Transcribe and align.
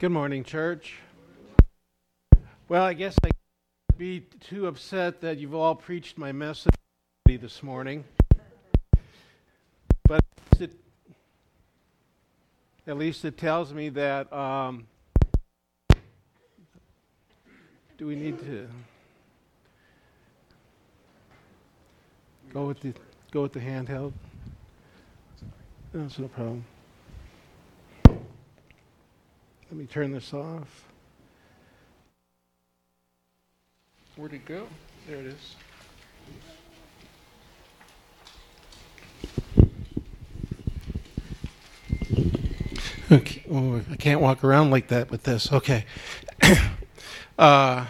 Good 0.00 0.12
morning, 0.12 0.44
church. 0.44 0.94
Well, 2.70 2.82
I 2.82 2.94
guess 2.94 3.14
I 3.22 3.26
can't 3.26 3.98
be 3.98 4.20
too 4.40 4.66
upset 4.66 5.20
that 5.20 5.36
you've 5.36 5.54
all 5.54 5.74
preached 5.74 6.16
my 6.16 6.32
message 6.32 6.74
this 7.28 7.62
morning. 7.62 8.04
But 10.08 10.24
it, 10.58 10.72
at 12.86 12.96
least 12.96 13.26
it 13.26 13.36
tells 13.36 13.74
me 13.74 13.90
that. 13.90 14.32
Um, 14.32 14.86
do 17.98 18.06
we 18.06 18.16
need 18.16 18.38
to 18.38 18.68
go 22.54 22.68
with 22.68 22.80
the 22.80 22.94
go 23.32 23.42
with 23.42 23.52
the 23.52 23.60
handheld? 23.60 24.14
That's 25.92 26.18
no 26.18 26.28
problem. 26.28 26.64
Let 29.70 29.78
me 29.78 29.86
turn 29.86 30.10
this 30.10 30.34
off. 30.34 30.88
Where'd 34.16 34.32
it 34.32 34.44
go? 34.44 34.66
There 35.06 35.18
it 35.18 35.26
is. 35.26 35.56
Okay. 43.12 43.44
Oh, 43.48 43.80
I 43.90 43.94
can't 43.94 44.20
walk 44.20 44.42
around 44.42 44.72
like 44.72 44.88
that 44.88 45.08
with 45.08 45.22
this. 45.22 45.52
Okay. 45.52 45.84
uh, 47.38 47.86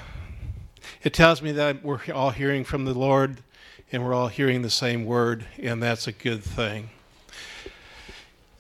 it 1.02 1.15
tells 1.15 1.41
me 1.41 1.52
that 1.52 1.83
we're 1.83 2.01
all 2.15 2.30
hearing 2.30 2.65
from 2.65 2.85
the 2.85 2.93
Lord 2.93 3.43
and 3.91 4.05
we're 4.05 4.12
all 4.12 4.29
hearing 4.29 4.60
the 4.60 4.71
same 4.71 5.07
word, 5.07 5.47
and 5.59 5.83
that's 5.83 6.07
a 6.07 6.12
good 6.12 6.45
thing. 6.45 6.91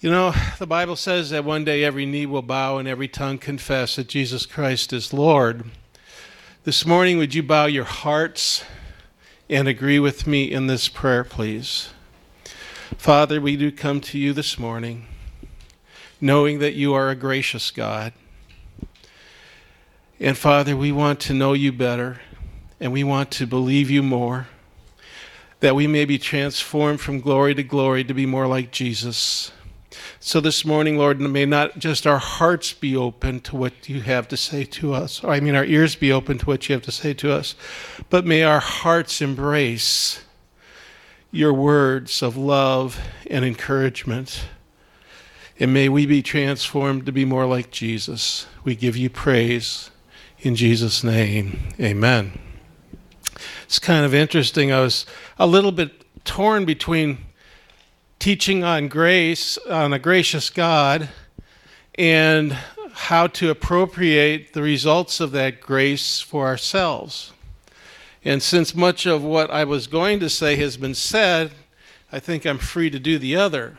You 0.00 0.10
know, 0.10 0.32
the 0.58 0.66
Bible 0.66 0.96
says 0.96 1.28
that 1.28 1.44
one 1.44 1.62
day 1.62 1.84
every 1.84 2.06
knee 2.06 2.24
will 2.24 2.40
bow 2.40 2.78
and 2.78 2.88
every 2.88 3.06
tongue 3.06 3.36
confess 3.36 3.96
that 3.96 4.08
Jesus 4.08 4.46
Christ 4.46 4.94
is 4.94 5.12
Lord. 5.12 5.66
This 6.64 6.86
morning, 6.86 7.18
would 7.18 7.34
you 7.34 7.42
bow 7.42 7.66
your 7.66 7.84
hearts 7.84 8.64
and 9.50 9.68
agree 9.68 9.98
with 9.98 10.26
me 10.26 10.50
in 10.50 10.68
this 10.68 10.88
prayer, 10.88 11.22
please? 11.22 11.90
Father, 12.96 13.42
we 13.42 13.58
do 13.58 13.70
come 13.70 14.00
to 14.00 14.18
you 14.18 14.32
this 14.32 14.58
morning 14.58 15.04
knowing 16.18 16.60
that 16.60 16.72
you 16.72 16.94
are 16.94 17.10
a 17.10 17.14
gracious 17.14 17.70
God. 17.70 18.14
And 20.18 20.38
Father, 20.38 20.74
we 20.74 20.92
want 20.92 21.20
to 21.20 21.34
know 21.34 21.52
you 21.52 21.72
better 21.72 22.22
and 22.80 22.90
we 22.90 23.04
want 23.04 23.30
to 23.32 23.46
believe 23.46 23.90
you 23.90 24.02
more, 24.02 24.48
that 25.60 25.76
we 25.76 25.86
may 25.86 26.06
be 26.06 26.18
transformed 26.18 27.02
from 27.02 27.20
glory 27.20 27.54
to 27.54 27.62
glory 27.62 28.02
to 28.04 28.14
be 28.14 28.24
more 28.24 28.46
like 28.46 28.70
Jesus. 28.70 29.52
So 30.22 30.38
this 30.38 30.66
morning, 30.66 30.98
Lord, 30.98 31.18
may 31.18 31.46
not 31.46 31.78
just 31.78 32.06
our 32.06 32.18
hearts 32.18 32.74
be 32.74 32.94
open 32.94 33.40
to 33.40 33.56
what 33.56 33.88
you 33.88 34.02
have 34.02 34.28
to 34.28 34.36
say 34.36 34.64
to 34.64 34.92
us, 34.92 35.24
I 35.24 35.40
mean, 35.40 35.54
our 35.54 35.64
ears 35.64 35.96
be 35.96 36.12
open 36.12 36.36
to 36.36 36.44
what 36.44 36.68
you 36.68 36.74
have 36.74 36.82
to 36.82 36.92
say 36.92 37.14
to 37.14 37.32
us, 37.32 37.54
but 38.10 38.26
may 38.26 38.42
our 38.42 38.60
hearts 38.60 39.22
embrace 39.22 40.22
your 41.30 41.54
words 41.54 42.22
of 42.22 42.36
love 42.36 43.00
and 43.30 43.46
encouragement. 43.46 44.44
And 45.58 45.72
may 45.72 45.88
we 45.88 46.04
be 46.04 46.20
transformed 46.20 47.06
to 47.06 47.12
be 47.12 47.24
more 47.24 47.46
like 47.46 47.70
Jesus. 47.70 48.46
We 48.62 48.76
give 48.76 48.98
you 48.98 49.08
praise 49.08 49.90
in 50.40 50.54
Jesus' 50.54 51.02
name. 51.02 51.60
Amen. 51.80 52.38
It's 53.64 53.78
kind 53.78 54.04
of 54.04 54.14
interesting. 54.14 54.70
I 54.70 54.80
was 54.80 55.06
a 55.38 55.46
little 55.46 55.72
bit 55.72 56.04
torn 56.26 56.66
between 56.66 57.24
teaching 58.20 58.62
on 58.62 58.86
grace, 58.86 59.56
on 59.70 59.94
a 59.94 59.98
gracious 59.98 60.50
God, 60.50 61.08
and 61.94 62.52
how 62.92 63.26
to 63.26 63.48
appropriate 63.48 64.52
the 64.52 64.60
results 64.60 65.20
of 65.20 65.32
that 65.32 65.58
grace 65.62 66.20
for 66.20 66.46
ourselves. 66.46 67.32
And 68.22 68.42
since 68.42 68.74
much 68.74 69.06
of 69.06 69.24
what 69.24 69.50
I 69.50 69.64
was 69.64 69.86
going 69.86 70.20
to 70.20 70.28
say 70.28 70.56
has 70.56 70.76
been 70.76 70.94
said, 70.94 71.52
I 72.12 72.20
think 72.20 72.44
I'm 72.44 72.58
free 72.58 72.90
to 72.90 72.98
do 72.98 73.18
the 73.18 73.36
other. 73.36 73.78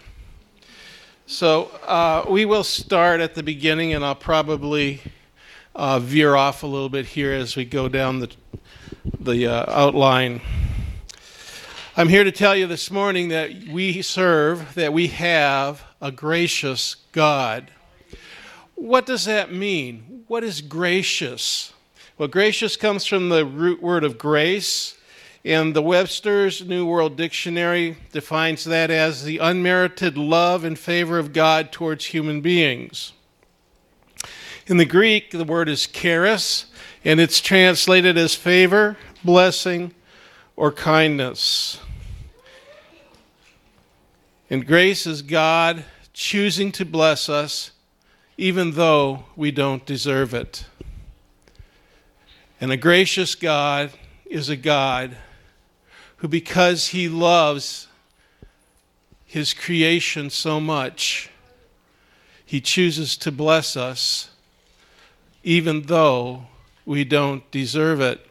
So 1.28 1.66
uh, 1.86 2.26
we 2.28 2.44
will 2.44 2.64
start 2.64 3.22
at 3.22 3.36
the 3.36 3.44
beginning, 3.44 3.94
and 3.94 4.04
I'll 4.04 4.16
probably 4.16 5.02
uh, 5.76 6.00
veer 6.00 6.36
off 6.36 6.64
a 6.64 6.68
little 6.68 6.90
bit 6.90 7.06
here 7.06 7.32
as 7.32 7.56
we 7.56 7.64
go 7.64 7.88
down 7.88 8.22
the, 8.22 8.32
the 9.20 9.46
uh, 9.46 9.72
outline. 9.72 10.42
I'm 12.02 12.10
here 12.10 12.24
to 12.24 12.32
tell 12.32 12.56
you 12.56 12.66
this 12.66 12.90
morning 12.90 13.28
that 13.28 13.54
we 13.70 14.02
serve, 14.02 14.74
that 14.74 14.92
we 14.92 15.10
have 15.10 15.84
a 16.02 16.12
gracious 16.12 16.96
God. 17.12 17.70
What 18.74 19.06
does 19.06 19.26
that 19.26 19.54
mean? 19.54 20.24
What 20.28 20.44
is 20.44 20.62
gracious? 20.62 21.74
Well, 22.18 22.28
gracious 22.28 22.76
comes 22.76 23.06
from 23.06 23.30
the 23.30 23.46
root 23.46 23.84
word 23.84 24.04
of 24.04 24.18
grace, 24.18 24.98
and 25.46 25.76
the 25.76 25.84
Webster's 25.84 26.66
New 26.66 26.88
World 26.88 27.18
Dictionary 27.18 27.98
defines 28.12 28.64
that 28.64 28.90
as 28.90 29.24
the 29.24 29.38
unmerited 29.38 30.18
love 30.18 30.64
and 30.64 30.80
favor 30.80 31.20
of 31.20 31.34
God 31.34 31.72
towards 31.72 32.06
human 32.06 32.42
beings. 32.42 33.14
In 34.66 34.78
the 34.78 34.86
Greek, 34.86 35.30
the 35.30 35.44
word 35.44 35.70
is 35.70 35.86
charis, 35.86 36.66
and 37.06 37.20
it's 37.20 37.40
translated 37.40 38.18
as 38.18 38.34
favor, 38.34 38.98
blessing, 39.24 39.94
or 40.56 40.72
kindness. 40.72 41.80
And 44.52 44.68
grace 44.68 45.08
is 45.08 45.22
God 45.22 45.86
choosing 46.12 46.74
to 46.74 46.84
bless 46.84 47.30
us 47.30 47.72
even 48.38 48.72
though 48.72 49.24
we 49.38 49.50
don't 49.50 49.86
deserve 49.86 50.34
it. 50.34 50.66
And 52.60 52.70
a 52.70 52.76
gracious 52.76 53.34
God 53.34 53.92
is 54.26 54.50
a 54.50 54.58
God 54.58 55.16
who, 56.18 56.28
because 56.28 56.88
he 56.88 57.08
loves 57.08 57.88
his 59.26 59.54
creation 59.54 60.30
so 60.30 60.60
much, 60.60 61.30
he 62.46 62.60
chooses 62.60 63.16
to 63.20 63.32
bless 63.32 63.78
us 63.78 64.32
even 65.46 65.84
though 65.84 66.48
we 66.86 67.06
don't 67.06 67.50
deserve 67.52 68.02
it. 68.02 68.28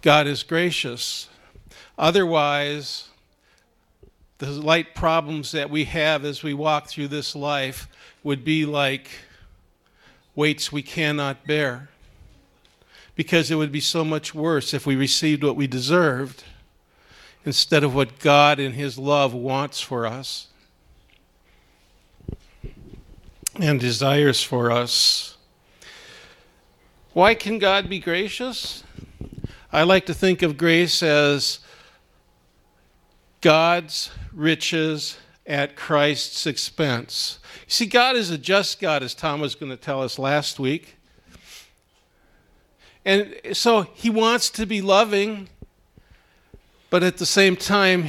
God 0.00 0.26
is 0.26 0.42
gracious. 0.42 1.28
Otherwise, 1.98 3.08
the 4.38 4.50
light 4.50 4.94
problems 4.94 5.52
that 5.52 5.70
we 5.70 5.84
have 5.84 6.24
as 6.24 6.42
we 6.42 6.54
walk 6.54 6.88
through 6.88 7.08
this 7.08 7.36
life 7.36 7.88
would 8.22 8.44
be 8.44 8.66
like 8.66 9.08
weights 10.34 10.72
we 10.72 10.82
cannot 10.82 11.46
bear 11.46 11.88
because 13.14 13.50
it 13.50 13.56
would 13.56 13.72
be 13.72 13.80
so 13.80 14.04
much 14.04 14.34
worse 14.34 14.72
if 14.72 14.86
we 14.86 14.96
received 14.96 15.44
what 15.44 15.56
we 15.56 15.66
deserved 15.66 16.44
instead 17.44 17.84
of 17.84 17.94
what 17.94 18.18
God 18.18 18.58
in 18.58 18.72
His 18.72 18.98
love 18.98 19.34
wants 19.34 19.80
for 19.80 20.06
us 20.06 20.48
and 23.60 23.78
desires 23.78 24.42
for 24.42 24.70
us. 24.70 25.36
Why 27.12 27.34
can 27.34 27.58
God 27.58 27.90
be 27.90 27.98
gracious? 27.98 28.82
I 29.70 29.82
like 29.82 30.06
to 30.06 30.14
think 30.14 30.42
of 30.42 30.56
grace 30.56 31.02
as 31.02 31.58
God's 33.42 34.10
riches 34.32 35.18
at 35.46 35.76
Christ's 35.76 36.46
expense. 36.46 37.38
You 37.66 37.72
see, 37.72 37.86
God 37.86 38.16
is 38.16 38.30
a 38.30 38.38
just 38.38 38.80
God, 38.80 39.02
as 39.02 39.14
Tom 39.14 39.40
was 39.40 39.54
going 39.54 39.70
to 39.70 39.76
tell 39.76 40.02
us 40.02 40.18
last 40.18 40.58
week. 40.58 40.96
And 43.04 43.34
so 43.52 43.82
he 43.94 44.08
wants 44.08 44.48
to 44.50 44.64
be 44.64 44.80
loving, 44.80 45.48
but 46.88 47.02
at 47.02 47.16
the 47.16 47.26
same 47.26 47.56
time, 47.56 48.06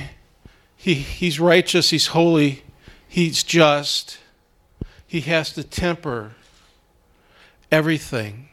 he, 0.77 0.93
he's 0.93 1.39
righteous, 1.39 1.89
he's 1.89 2.07
holy, 2.07 2.63
he's 3.07 3.43
just. 3.43 4.19
He 5.07 5.21
has 5.21 5.51
to 5.53 5.63
temper 5.63 6.33
everything. 7.71 8.49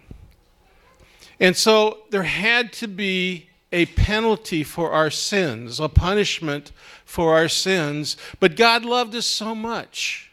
And 1.39 1.57
so 1.57 1.99
there 2.11 2.23
had 2.23 2.73
to 2.75 2.89
be 2.89 3.50
a 3.73 3.87
penalty 3.87 4.65
for 4.65 4.91
our 4.91 5.11
sins, 5.11 5.79
a 5.79 5.89
punishment 5.89 6.73
for 7.05 7.35
our 7.35 7.49
sins. 7.49 8.17
But 8.41 8.57
God 8.57 8.85
loved 8.85 9.15
us 9.15 9.27
so 9.27 9.55
much 9.55 10.31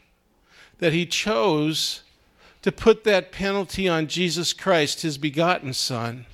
that 0.78 0.92
he 0.92 1.06
chose 1.06 2.02
to 2.62 2.72
put 2.72 3.04
that 3.04 3.32
penalty 3.32 3.88
on 3.88 4.08
Jesus 4.08 4.52
Christ, 4.52 5.02
his 5.02 5.18
begotten 5.18 5.72
Son, 5.72 6.26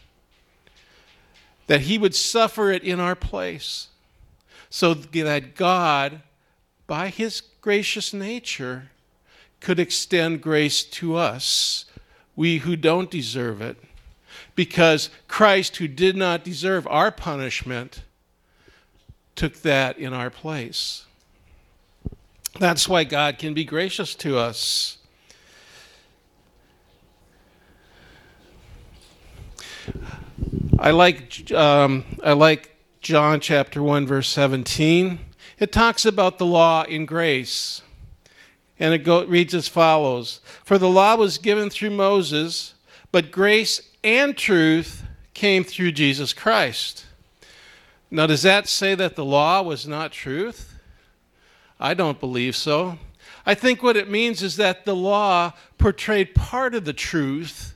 that 1.66 1.82
he 1.82 1.98
would 1.98 2.14
suffer 2.14 2.70
it 2.70 2.82
in 2.82 3.00
our 3.00 3.14
place, 3.14 3.88
so 4.70 4.94
that 4.94 5.54
God, 5.54 6.22
by 6.86 7.08
his 7.08 7.42
gracious 7.60 8.12
nature, 8.12 8.90
could 9.60 9.78
extend 9.78 10.42
grace 10.42 10.82
to 10.82 11.16
us, 11.16 11.84
we 12.36 12.58
who 12.58 12.76
don't 12.76 13.10
deserve 13.10 13.60
it. 13.60 13.76
Because 14.54 15.10
Christ, 15.26 15.76
who 15.76 15.88
did 15.88 16.16
not 16.16 16.44
deserve 16.44 16.86
our 16.86 17.10
punishment, 17.10 18.02
took 19.34 19.62
that 19.62 19.98
in 19.98 20.12
our 20.12 20.30
place. 20.30 21.04
That's 22.58 22.88
why 22.88 23.04
God 23.04 23.38
can 23.38 23.52
be 23.52 23.64
gracious 23.64 24.14
to 24.16 24.38
us. 24.38 24.98
I 30.78 30.90
like, 30.92 31.50
um, 31.52 32.04
I 32.22 32.32
like 32.32 32.76
John 33.00 33.40
chapter 33.40 33.82
1, 33.82 34.06
verse 34.06 34.28
17. 34.28 35.18
It 35.58 35.72
talks 35.72 36.04
about 36.04 36.38
the 36.38 36.46
law 36.46 36.84
in 36.84 37.06
grace. 37.06 37.82
And 38.78 38.92
it 38.92 38.98
go, 38.98 39.24
reads 39.24 39.54
as 39.54 39.68
follows 39.68 40.40
For 40.64 40.78
the 40.78 40.88
law 40.88 41.16
was 41.16 41.38
given 41.38 41.70
through 41.70 41.90
Moses, 41.90 42.74
but 43.12 43.30
grace 43.30 43.80
and 44.04 44.36
truth 44.36 45.02
came 45.32 45.64
through 45.64 45.92
Jesus 45.92 46.32
Christ. 46.32 47.06
Now, 48.10 48.26
does 48.26 48.42
that 48.42 48.68
say 48.68 48.94
that 48.94 49.16
the 49.16 49.24
law 49.24 49.62
was 49.62 49.88
not 49.88 50.12
truth? 50.12 50.78
I 51.80 51.94
don't 51.94 52.20
believe 52.20 52.54
so. 52.54 52.98
I 53.44 53.54
think 53.54 53.82
what 53.82 53.96
it 53.96 54.08
means 54.08 54.42
is 54.42 54.56
that 54.56 54.84
the 54.84 54.94
law 54.94 55.52
portrayed 55.76 56.34
part 56.34 56.74
of 56.74 56.84
the 56.84 56.92
truth, 56.92 57.74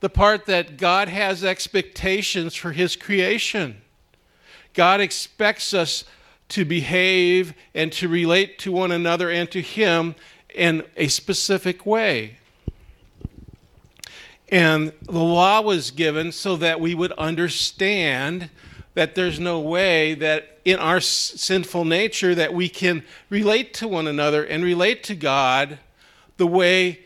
the 0.00 0.08
part 0.08 0.46
that 0.46 0.78
God 0.78 1.08
has 1.08 1.44
expectations 1.44 2.54
for 2.54 2.72
his 2.72 2.96
creation. 2.96 3.82
God 4.72 5.00
expects 5.00 5.74
us 5.74 6.04
to 6.50 6.64
behave 6.64 7.54
and 7.74 7.92
to 7.92 8.08
relate 8.08 8.58
to 8.58 8.72
one 8.72 8.92
another 8.92 9.30
and 9.30 9.50
to 9.50 9.60
Him 9.60 10.14
in 10.54 10.84
a 10.96 11.08
specific 11.08 11.86
way. 11.86 12.38
And 14.50 14.92
the 15.02 15.12
law 15.12 15.60
was 15.60 15.92
given 15.92 16.32
so 16.32 16.56
that 16.56 16.80
we 16.80 16.94
would 16.94 17.12
understand 17.12 18.50
that 18.94 19.14
there's 19.14 19.38
no 19.38 19.60
way 19.60 20.14
that 20.14 20.58
in 20.64 20.78
our 20.78 21.00
sinful 21.00 21.84
nature 21.84 22.34
that 22.34 22.52
we 22.52 22.68
can 22.68 23.04
relate 23.28 23.72
to 23.74 23.88
one 23.88 24.06
another 24.06 24.44
and 24.44 24.64
relate 24.64 25.04
to 25.04 25.14
God 25.14 25.78
the 26.36 26.46
way 26.46 27.00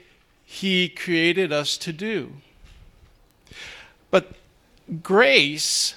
he 0.44 0.88
created 0.88 1.52
us 1.52 1.76
to 1.79 1.93
do. 1.93 2.32
But 4.11 4.32
grace 5.02 5.94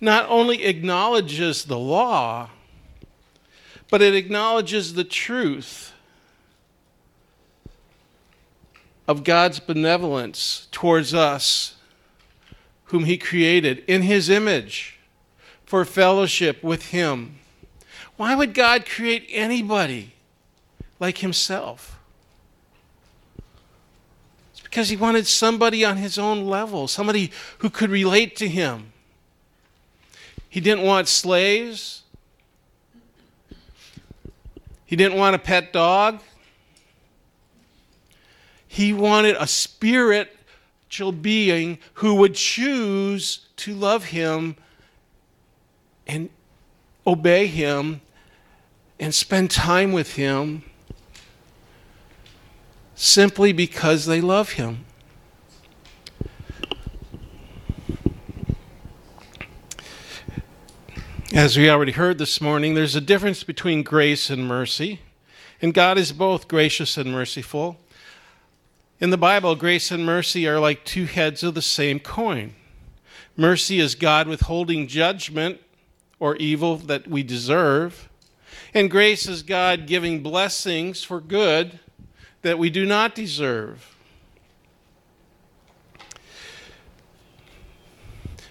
not 0.00 0.26
only 0.28 0.64
acknowledges 0.64 1.64
the 1.64 1.78
law, 1.78 2.50
but 3.90 4.00
it 4.00 4.14
acknowledges 4.14 4.94
the 4.94 5.04
truth 5.04 5.92
of 9.08 9.24
God's 9.24 9.58
benevolence 9.58 10.68
towards 10.70 11.14
us, 11.14 11.76
whom 12.84 13.04
He 13.04 13.16
created 13.16 13.82
in 13.88 14.02
His 14.02 14.28
image 14.28 15.00
for 15.64 15.84
fellowship 15.86 16.62
with 16.62 16.90
Him. 16.90 17.36
Why 18.18 18.34
would 18.34 18.52
God 18.52 18.84
create 18.84 19.26
anybody 19.30 20.12
like 21.00 21.18
Himself? 21.18 21.98
It's 24.52 24.60
because 24.60 24.90
He 24.90 24.96
wanted 24.96 25.26
somebody 25.26 25.86
on 25.86 25.96
His 25.96 26.18
own 26.18 26.46
level, 26.46 26.86
somebody 26.86 27.32
who 27.58 27.70
could 27.70 27.88
relate 27.88 28.36
to 28.36 28.48
Him. 28.48 28.92
He 30.50 30.60
didn't 30.60 30.84
want 30.84 31.08
slaves. 31.08 32.02
He 34.84 34.96
didn't 34.96 35.16
want 35.16 35.34
a 35.34 35.38
pet 35.38 35.72
dog. 35.72 36.20
He 38.68 38.92
wanted 38.92 39.36
a 39.40 39.46
spiritual 39.46 41.12
being 41.12 41.78
who 41.94 42.14
would 42.14 42.34
choose 42.34 43.48
to 43.56 43.74
love 43.74 44.04
him 44.04 44.56
and 46.06 46.28
obey 47.06 47.46
him 47.46 48.02
and 49.00 49.14
spend 49.14 49.50
time 49.50 49.92
with 49.92 50.14
him 50.14 50.62
simply 52.94 53.52
because 53.52 54.06
they 54.06 54.20
love 54.20 54.52
him. 54.52 54.84
As 61.32 61.56
we 61.56 61.70
already 61.70 61.92
heard 61.92 62.18
this 62.18 62.40
morning, 62.40 62.74
there's 62.74 62.96
a 62.96 63.00
difference 63.00 63.44
between 63.44 63.82
grace 63.82 64.30
and 64.30 64.48
mercy, 64.48 65.00
and 65.62 65.72
God 65.72 65.96
is 65.96 66.10
both 66.10 66.48
gracious 66.48 66.96
and 66.96 67.12
merciful. 67.12 67.78
In 69.00 69.10
the 69.10 69.16
Bible, 69.16 69.54
grace 69.54 69.92
and 69.92 70.04
mercy 70.04 70.48
are 70.48 70.58
like 70.58 70.84
two 70.84 71.04
heads 71.04 71.44
of 71.44 71.54
the 71.54 71.62
same 71.62 72.00
coin. 72.00 72.54
Mercy 73.36 73.78
is 73.78 73.94
God 73.94 74.26
withholding 74.26 74.88
judgment 74.88 75.60
or 76.18 76.34
evil 76.36 76.76
that 76.78 77.06
we 77.06 77.22
deserve, 77.22 78.08
and 78.74 78.90
grace 78.90 79.28
is 79.28 79.44
God 79.44 79.86
giving 79.86 80.20
blessings 80.20 81.04
for 81.04 81.20
good 81.20 81.78
that 82.42 82.58
we 82.58 82.70
do 82.70 82.84
not 82.84 83.14
deserve. 83.14 83.94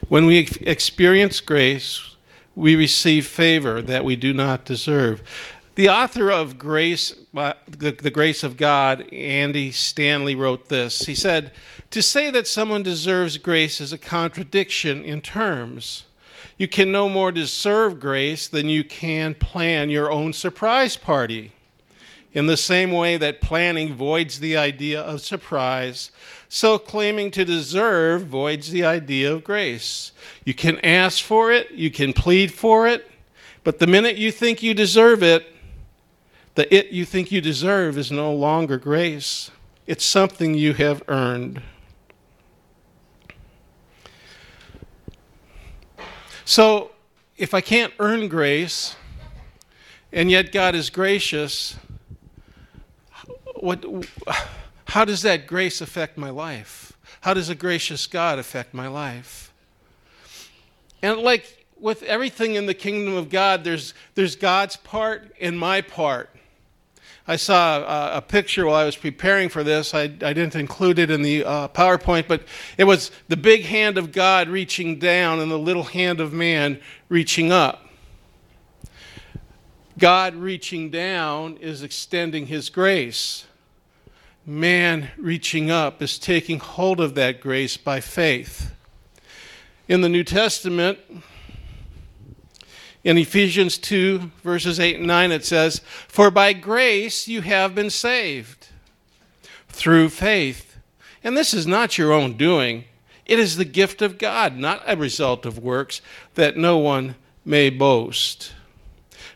When 0.07 0.25
we 0.25 0.47
experience 0.61 1.41
grace, 1.41 2.15
we 2.55 2.77
receive 2.77 3.27
favor 3.27 3.81
that 3.81 4.05
we 4.05 4.15
do 4.15 4.33
not 4.33 4.63
deserve. 4.63 5.21
The 5.77 5.89
author 5.89 6.31
of 6.31 6.57
Grace, 6.57 7.13
uh, 7.35 7.53
the, 7.69 7.91
the 7.91 8.09
Grace 8.09 8.41
of 8.41 8.57
God, 8.57 9.13
Andy 9.13 9.71
Stanley, 9.71 10.33
wrote 10.33 10.69
this. 10.69 11.06
He 11.06 11.13
said, 11.13 11.51
To 11.91 12.01
say 12.01 12.31
that 12.31 12.47
someone 12.47 12.81
deserves 12.81 13.38
grace 13.38 13.79
is 13.79 13.94
a 13.94 14.00
contradiction 14.00 15.03
in 15.03 15.21
terms. 15.21 16.06
You 16.57 16.68
can 16.68 16.91
no 16.91 17.07
more 17.07 17.31
deserve 17.31 18.00
grace 18.00 18.47
than 18.47 18.69
you 18.69 18.83
can 18.83 19.35
plan 19.35 19.91
your 19.91 20.12
own 20.12 20.33
surprise 20.33 20.97
party. 20.97 21.51
In 22.33 22.47
the 22.47 22.57
same 22.57 22.91
way 22.91 23.18
that 23.18 23.39
planning 23.39 23.94
voids 23.94 24.39
the 24.39 24.57
idea 24.57 25.00
of 25.00 25.21
surprise, 25.21 26.09
so 26.50 26.80
claiming 26.80 27.30
to 27.30 27.45
deserve 27.45 28.25
voids 28.25 28.71
the 28.71 28.83
idea 28.83 29.31
of 29.31 29.44
grace. 29.44 30.12
You 30.44 30.56
can 30.56 30.80
ask 30.80 31.23
for 31.23 31.51
it, 31.51 31.69
you 31.69 31.91
can 31.91 32.13
plead 32.13 32.51
for 32.51 32.88
it, 32.88 33.07
but 33.63 33.77
the 33.77 33.85
minute 33.85 34.15
you 34.15 34.31
think 34.31 34.63
you 34.63 34.73
deserve 34.73 35.21
it, 35.21 35.53
the 36.57 36.75
it 36.75 36.88
you 36.88 37.06
think 37.06 37.31
you 37.31 37.39
deserve 37.39 38.00
is 38.00 38.12
no 38.12 38.33
longer 38.33 38.80
grace. 38.80 39.51
It's 39.86 40.04
something 40.04 40.56
you 40.56 40.74
have 40.74 41.04
earned. 41.07 41.62
So, 46.45 46.92
if 47.38 47.54
I 47.54 47.62
can't 47.62 47.94
earn 48.00 48.27
grace, 48.27 48.95
and 50.12 50.31
yet 50.31 50.51
God 50.51 50.74
is 50.74 50.89
gracious, 50.89 51.76
what 53.57 53.85
how 54.85 55.06
does 55.06 55.21
that 55.21 55.45
grace 55.45 55.80
affect 55.80 56.18
my 56.18 56.31
life? 56.31 56.94
How 57.21 57.35
does 57.35 57.49
a 57.49 57.56
gracious 57.56 58.07
God 58.07 58.40
affect 58.40 58.73
my 58.73 58.87
life? 58.87 59.54
And 61.04 61.19
like 61.19 61.68
with 61.80 62.02
everything 62.02 62.56
in 62.56 62.66
the 62.66 62.73
kingdom 62.73 63.14
of 63.14 63.30
God, 63.30 63.64
there's, 63.64 63.94
there's 64.16 64.35
God's 64.35 64.76
part 64.76 65.35
and 65.40 65.59
my 65.59 65.81
part. 65.81 66.31
I 67.28 67.36
saw 67.36 67.80
a, 67.80 68.18
a 68.18 68.22
picture 68.22 68.66
while 68.66 68.76
I 68.76 68.86
was 68.86 68.96
preparing 68.96 69.50
for 69.50 69.64
this. 69.64 69.94
I, 69.94 70.04
I 70.04 70.07
didn't 70.07 70.56
include 70.56 71.00
it 71.00 71.12
in 71.12 71.22
the 71.22 71.44
uh, 71.44 71.68
PowerPoint, 71.69 72.28
but 72.28 72.44
it 72.78 72.86
was 72.86 73.12
the 73.28 73.38
big 73.38 73.64
hand 73.64 73.98
of 73.98 74.12
God 74.12 74.48
reaching 74.48 74.98
down 75.00 75.40
and 75.40 75.52
the 75.52 75.60
little 75.60 75.84
hand 75.84 76.19
of 76.19 76.31
man 76.31 76.80
reaching 77.10 77.52
up. 77.52 77.86
God 79.98 80.36
reaching 80.36 80.90
down 80.90 81.57
is 81.57 81.84
extending 81.84 82.48
his 82.48 82.69
grace 82.69 83.48
man 84.48 85.10
reaching 85.18 85.69
up 85.69 86.02
is 86.02 86.18
taking 86.18 86.57
hold 86.57 87.02
of 87.02 87.16
that 87.16 87.42
grace 87.42 87.76
by 87.76 88.00
faith. 88.00 88.72
In 89.90 90.00
the 90.00 90.07
New 90.07 90.24
Testament, 90.24 90.98
in 93.07 93.18
Ephesians 93.18 93.78
2, 93.78 94.31
verses 94.44 94.81
8 94.81 94.97
and 94.97 95.07
9, 95.07 95.31
it 95.31 95.45
says, 95.45 95.80
For 96.09 96.30
by 96.30 96.52
grace 96.52 97.26
you 97.26 97.40
have 97.40 97.73
been 97.73 97.90
saved 97.90 98.68
through 99.69 100.09
faith. 100.09 100.76
And 101.23 101.37
this 101.37 101.54
is 101.54 101.66
not 101.66 101.97
your 101.97 102.11
own 102.11 102.35
doing, 102.35 102.83
it 103.26 103.40
is 103.40 103.56
the 103.56 103.64
gift 103.64 104.02
of 104.02 104.18
God, 104.18 104.57
not 104.57 104.83
a 104.85 104.97
result 104.97 105.45
of 105.45 105.57
works, 105.57 106.02
that 106.35 106.57
no 106.57 106.80
one 106.80 107.16
may 107.45 107.69
boast. 107.69 108.52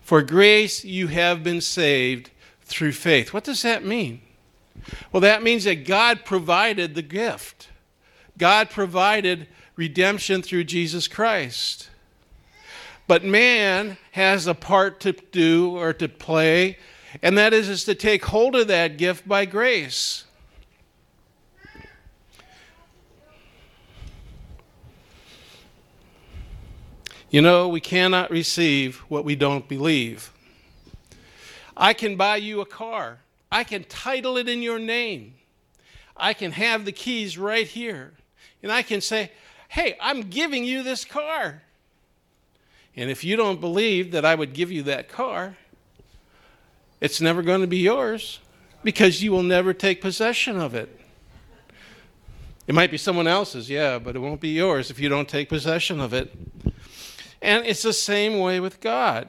For 0.02 0.22
grace 0.22 0.84
you 0.84 1.08
have 1.08 1.42
been 1.42 1.62
saved 1.62 2.30
through 2.64 2.92
faith. 2.92 3.34
What 3.34 3.46
does 3.46 3.62
that 3.62 3.86
mean? 3.86 4.22
Well, 5.14 5.22
that 5.22 5.44
means 5.44 5.64
that 5.64 5.88
God 5.88 6.26
provided 6.26 6.94
the 6.94 7.02
gift. 7.02 7.70
God 8.38 8.70
provided 8.70 9.48
redemption 9.78 10.42
through 10.42 10.66
Jesus 10.66 11.08
Christ. 11.08 11.88
But 13.12 13.26
man 13.26 13.98
has 14.12 14.48
a 14.48 14.54
part 14.54 15.02
to 15.02 15.12
do 15.12 15.76
or 15.76 15.92
to 15.92 16.08
play, 16.08 16.78
and 17.22 17.38
that 17.38 17.52
is, 17.52 17.68
is 17.68 17.84
to 17.84 17.94
take 17.94 18.24
hold 18.24 18.56
of 18.56 18.70
that 18.70 18.96
gift 18.96 19.28
by 19.28 19.44
grace. 19.44 20.24
You 27.30 27.42
know, 27.42 27.68
we 27.68 27.82
cannot 27.82 28.32
receive 28.32 29.00
what 29.10 29.26
we 29.26 29.36
don't 29.36 29.68
believe. 29.68 30.32
I 31.76 31.94
can 31.94 32.16
buy 32.16 32.38
you 32.38 32.62
a 32.62 32.66
car. 32.66 33.20
I 33.52 33.66
can 33.66 33.84
title 33.84 34.38
it 34.38 34.48
in 34.48 34.62
your 34.62 34.80
name. 34.80 35.34
I 36.16 36.34
can 36.34 36.54
have 36.54 36.86
the 36.86 36.94
keys 36.94 37.38
right 37.38 37.68
here. 37.68 38.14
And 38.64 38.72
I 38.72 38.84
can 38.84 39.02
say, 39.02 39.34
hey, 39.68 39.98
I'm 40.00 40.30
giving 40.30 40.64
you 40.64 40.82
this 40.82 41.04
car. 41.04 41.64
And 42.96 43.10
if 43.10 43.24
you 43.24 43.36
don't 43.36 43.62
believe 43.62 44.12
that 44.12 44.26
I 44.26 44.36
would 44.36 44.54
give 44.54 44.72
you 44.72 44.84
that 44.84 45.10
car, 45.10 45.56
it's 47.00 47.22
never 47.22 47.42
going 47.42 47.62
to 47.62 47.68
be 47.68 47.78
yours 47.78 48.40
because 48.84 49.24
you 49.24 49.32
will 49.32 49.44
never 49.44 49.74
take 49.74 50.02
possession 50.02 50.60
of 50.60 50.76
it. 50.76 51.00
It 52.68 52.76
might 52.76 52.92
be 52.92 52.98
someone 52.98 53.28
else's, 53.28 53.70
yeah, 53.70 53.98
but 53.98 54.16
it 54.16 54.20
won't 54.20 54.42
be 54.42 54.50
yours 54.50 54.92
if 54.92 55.00
you 55.00 55.10
don't 55.10 55.28
take 55.28 55.50
possession 55.50 56.00
of 56.00 56.14
it. 56.14 56.32
And 57.42 57.66
it's 57.66 57.82
the 57.82 57.94
same 57.94 58.40
way 58.40 58.60
with 58.60 58.80
God. 58.80 59.28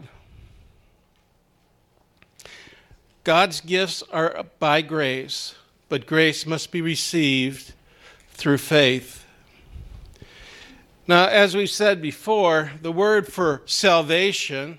God's 3.25 3.61
gifts 3.61 4.03
are 4.13 4.45
by 4.59 4.83
grace, 4.83 5.55
but 5.89 6.07
grace 6.07 6.45
must 6.45 6.73
be 6.73 6.83
received 6.83 7.73
through 8.33 8.59
faith. 8.59 9.22
Now, 11.09 11.27
as 11.27 11.57
we've 11.57 11.69
said 11.69 12.01
before, 12.01 12.73
the 12.81 12.93
word 12.93 13.27
for 13.27 13.63
salvation 13.67 14.79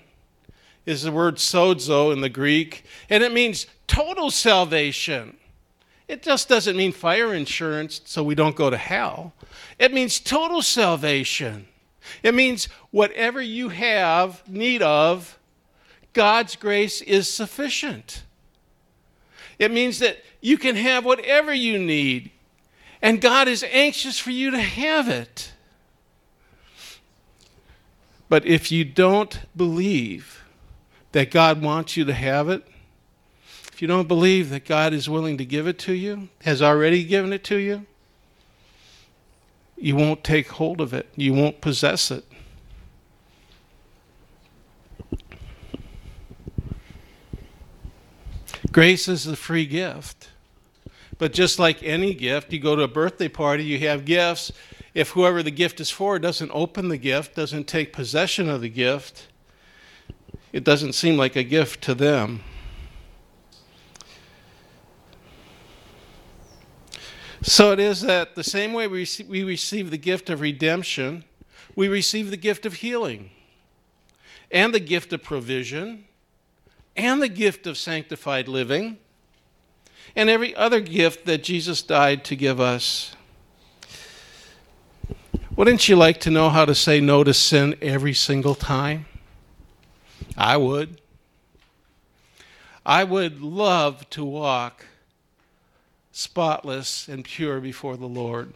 is 0.86 1.02
the 1.02 1.12
word 1.12 1.36
sozo 1.36 2.12
in 2.12 2.22
the 2.22 2.30
Greek, 2.30 2.84
and 3.10 3.22
it 3.22 3.32
means 3.32 3.66
total 3.86 4.30
salvation. 4.30 5.36
It 6.08 6.22
just 6.22 6.48
doesn't 6.48 6.76
mean 6.76 6.92
fire 6.92 7.34
insurance 7.34 8.00
so 8.04 8.22
we 8.22 8.34
don't 8.34 8.56
go 8.56 8.70
to 8.70 8.76
hell. 8.76 9.34
It 9.78 9.92
means 9.92 10.18
total 10.18 10.62
salvation. 10.62 11.66
It 12.22 12.34
means 12.34 12.68
whatever 12.90 13.40
you 13.40 13.70
have 13.70 14.46
need 14.48 14.82
of, 14.82 15.38
God's 16.12 16.56
grace 16.56 17.02
is 17.02 17.28
sufficient. 17.28 18.22
It 19.58 19.70
means 19.70 19.98
that 19.98 20.18
you 20.40 20.58
can 20.58 20.76
have 20.76 21.04
whatever 21.04 21.52
you 21.52 21.78
need, 21.78 22.30
and 23.02 23.20
God 23.20 23.48
is 23.48 23.64
anxious 23.70 24.18
for 24.18 24.30
you 24.30 24.50
to 24.50 24.60
have 24.60 25.08
it. 25.08 25.53
But 28.28 28.46
if 28.46 28.72
you 28.72 28.84
don't 28.84 29.40
believe 29.56 30.44
that 31.12 31.30
God 31.30 31.62
wants 31.62 31.96
you 31.96 32.04
to 32.04 32.14
have 32.14 32.48
it, 32.48 32.66
if 33.72 33.82
you 33.82 33.88
don't 33.88 34.08
believe 34.08 34.50
that 34.50 34.64
God 34.64 34.92
is 34.92 35.08
willing 35.08 35.36
to 35.38 35.44
give 35.44 35.66
it 35.66 35.78
to 35.80 35.92
you, 35.92 36.28
has 36.42 36.62
already 36.62 37.04
given 37.04 37.32
it 37.32 37.44
to 37.44 37.56
you, 37.56 37.86
you 39.76 39.96
won't 39.96 40.22
take 40.22 40.48
hold 40.52 40.80
of 40.80 40.94
it. 40.94 41.08
You 41.16 41.32
won't 41.32 41.60
possess 41.60 42.10
it. 42.10 42.24
Grace 48.72 49.06
is 49.08 49.26
a 49.26 49.36
free 49.36 49.66
gift. 49.66 50.30
But 51.18 51.32
just 51.32 51.58
like 51.58 51.82
any 51.82 52.14
gift, 52.14 52.52
you 52.52 52.58
go 52.58 52.74
to 52.74 52.82
a 52.82 52.88
birthday 52.88 53.28
party, 53.28 53.64
you 53.64 53.78
have 53.80 54.04
gifts. 54.04 54.52
If 54.94 55.10
whoever 55.10 55.42
the 55.42 55.50
gift 55.50 55.80
is 55.80 55.90
for 55.90 56.20
doesn't 56.20 56.52
open 56.54 56.88
the 56.88 56.96
gift, 56.96 57.34
doesn't 57.34 57.66
take 57.66 57.92
possession 57.92 58.48
of 58.48 58.60
the 58.60 58.68
gift, 58.68 59.26
it 60.52 60.62
doesn't 60.62 60.92
seem 60.92 61.16
like 61.16 61.34
a 61.34 61.42
gift 61.42 61.82
to 61.82 61.94
them. 61.94 62.40
So 67.42 67.72
it 67.72 67.80
is 67.80 68.02
that 68.02 68.36
the 68.36 68.44
same 68.44 68.72
way 68.72 68.86
we 68.86 69.00
receive, 69.00 69.28
we 69.28 69.42
receive 69.42 69.90
the 69.90 69.98
gift 69.98 70.30
of 70.30 70.40
redemption, 70.40 71.24
we 71.74 71.88
receive 71.88 72.30
the 72.30 72.36
gift 72.36 72.64
of 72.64 72.74
healing, 72.74 73.30
and 74.50 74.72
the 74.72 74.80
gift 74.80 75.12
of 75.12 75.22
provision, 75.24 76.04
and 76.96 77.20
the 77.20 77.28
gift 77.28 77.66
of 77.66 77.76
sanctified 77.76 78.46
living, 78.46 78.96
and 80.14 80.30
every 80.30 80.54
other 80.54 80.80
gift 80.80 81.26
that 81.26 81.42
Jesus 81.42 81.82
died 81.82 82.24
to 82.24 82.36
give 82.36 82.60
us. 82.60 83.13
Wouldn't 85.56 85.88
you 85.88 85.94
like 85.94 86.18
to 86.20 86.32
know 86.32 86.50
how 86.50 86.64
to 86.64 86.74
say 86.74 86.98
no 86.98 87.22
to 87.22 87.32
sin 87.32 87.76
every 87.80 88.12
single 88.12 88.56
time? 88.56 89.06
I 90.36 90.56
would. 90.56 91.00
I 92.84 93.04
would 93.04 93.40
love 93.40 94.10
to 94.10 94.24
walk 94.24 94.86
spotless 96.10 97.06
and 97.06 97.24
pure 97.24 97.60
before 97.60 97.96
the 97.96 98.08
Lord. 98.08 98.52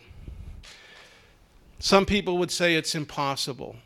Some 1.79 2.05
people 2.05 2.37
would 2.39 2.51
say 2.51 2.75
it's 2.75 2.97
impossible 2.97 3.77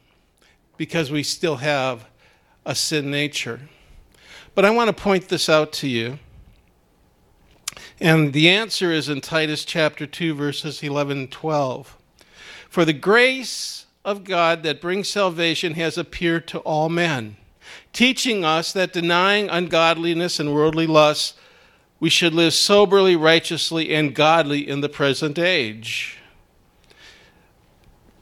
because 0.78 1.10
we 1.10 1.22
still 1.22 1.56
have 1.56 2.06
a 2.64 2.74
sin 2.74 3.10
nature. 3.10 3.60
But 4.54 4.64
I 4.64 4.70
want 4.70 4.88
to 4.88 4.94
point 4.94 5.28
this 5.28 5.50
out 5.50 5.70
to 5.74 5.86
you. 5.86 6.18
And 8.00 8.32
the 8.32 8.48
answer 8.48 8.90
is 8.90 9.10
in 9.10 9.20
Titus 9.20 9.66
chapter 9.66 10.06
2, 10.06 10.34
verses 10.34 10.82
11 10.82 11.18
and 11.18 11.30
12. 11.30 11.98
For 12.72 12.86
the 12.86 12.94
grace 12.94 13.84
of 14.02 14.24
God 14.24 14.62
that 14.62 14.80
brings 14.80 15.06
salvation 15.06 15.74
has 15.74 15.98
appeared 15.98 16.48
to 16.48 16.58
all 16.60 16.88
men, 16.88 17.36
teaching 17.92 18.46
us 18.46 18.72
that 18.72 18.94
denying 18.94 19.50
ungodliness 19.50 20.40
and 20.40 20.54
worldly 20.54 20.86
lusts, 20.86 21.34
we 22.00 22.08
should 22.08 22.32
live 22.32 22.54
soberly, 22.54 23.14
righteously, 23.14 23.94
and 23.94 24.14
godly 24.14 24.66
in 24.66 24.80
the 24.80 24.88
present 24.88 25.38
age. 25.38 26.16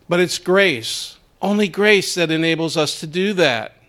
But 0.09 0.19
it's 0.19 0.39
grace, 0.39 1.17
only 1.41 1.69
grace 1.69 2.17
that 2.17 2.33
enables 2.33 2.77
us 2.77 2.99
to 2.99 3.07
do 3.07 3.33
that. 3.35 3.80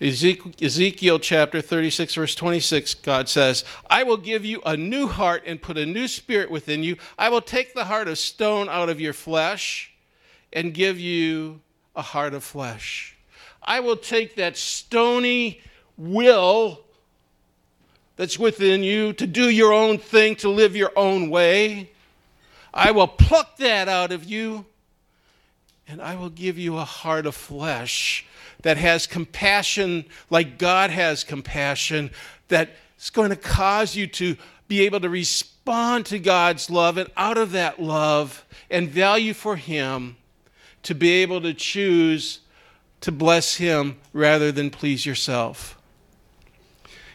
Ezekiel 0.00 1.18
chapter 1.18 1.62
36, 1.62 2.14
verse 2.14 2.34
26, 2.34 2.94
God 2.96 3.28
says, 3.30 3.64
I 3.88 4.02
will 4.02 4.18
give 4.18 4.44
you 4.44 4.60
a 4.66 4.76
new 4.76 5.06
heart 5.06 5.44
and 5.46 5.60
put 5.60 5.78
a 5.78 5.86
new 5.86 6.06
spirit 6.06 6.50
within 6.50 6.82
you. 6.82 6.96
I 7.18 7.30
will 7.30 7.40
take 7.40 7.72
the 7.72 7.86
heart 7.86 8.06
of 8.06 8.18
stone 8.18 8.68
out 8.68 8.90
of 8.90 9.00
your 9.00 9.14
flesh 9.14 9.92
and 10.52 10.74
give 10.74 11.00
you 11.00 11.60
a 11.94 12.02
heart 12.02 12.34
of 12.34 12.44
flesh. 12.44 13.16
I 13.62 13.80
will 13.80 13.96
take 13.96 14.36
that 14.36 14.58
stony 14.58 15.62
will 15.96 16.82
that's 18.16 18.38
within 18.38 18.82
you 18.82 19.14
to 19.14 19.26
do 19.26 19.48
your 19.48 19.72
own 19.72 19.98
thing, 19.98 20.36
to 20.36 20.50
live 20.50 20.76
your 20.76 20.92
own 20.94 21.30
way. 21.30 21.90
I 22.72 22.90
will 22.90 23.08
pluck 23.08 23.56
that 23.58 23.88
out 23.88 24.12
of 24.12 24.24
you 24.24 24.66
and 25.88 26.02
I 26.02 26.16
will 26.16 26.30
give 26.30 26.58
you 26.58 26.76
a 26.76 26.84
heart 26.84 27.26
of 27.26 27.34
flesh 27.34 28.26
that 28.62 28.76
has 28.76 29.06
compassion 29.06 30.04
like 30.30 30.58
God 30.58 30.90
has 30.90 31.22
compassion, 31.22 32.10
that's 32.48 33.10
going 33.10 33.30
to 33.30 33.36
cause 33.36 33.94
you 33.94 34.06
to 34.08 34.36
be 34.68 34.84
able 34.84 35.00
to 35.00 35.08
respond 35.08 36.06
to 36.06 36.18
God's 36.18 36.70
love, 36.70 36.96
and 36.96 37.10
out 37.16 37.38
of 37.38 37.52
that 37.52 37.80
love 37.80 38.44
and 38.70 38.88
value 38.88 39.34
for 39.34 39.56
Him, 39.56 40.16
to 40.82 40.94
be 40.94 41.10
able 41.10 41.40
to 41.42 41.54
choose 41.54 42.40
to 43.00 43.12
bless 43.12 43.56
Him 43.56 43.98
rather 44.12 44.50
than 44.50 44.70
please 44.70 45.06
yourself. 45.06 45.75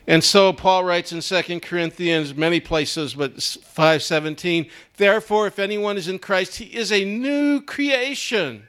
And 0.08 0.24
so 0.24 0.52
Paul 0.52 0.84
writes 0.84 1.12
in 1.12 1.22
2 1.22 1.60
Corinthians, 1.60 2.36
many 2.36 2.60
places, 2.60 3.14
but 3.14 3.36
5:17, 3.38 4.70
therefore 4.98 5.48
if 5.48 5.60
anyone 5.60 5.98
is 5.98 6.08
in 6.08 6.20
Christ, 6.20 6.56
he 6.56 6.66
is 6.66 6.92
a 6.92 7.06
new 7.06 7.62
creation. 7.62 8.68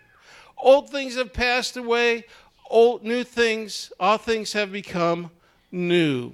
Old 0.59 0.91
things 0.91 1.17
have 1.17 1.33
passed 1.33 1.77
away, 1.77 2.25
old 2.71 3.03
new 3.03 3.25
things, 3.25 3.93
all 3.99 4.19
things 4.19 4.53
have 4.53 4.71
become 4.71 5.31
new. 5.71 6.33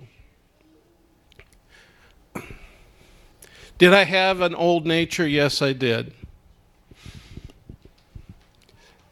Did 3.78 3.94
I 3.94 4.04
have 4.04 4.40
an 4.40 4.56
old 4.56 4.86
nature? 4.86 5.26
Yes, 5.26 5.62
I 5.62 5.72
did. 5.72 6.12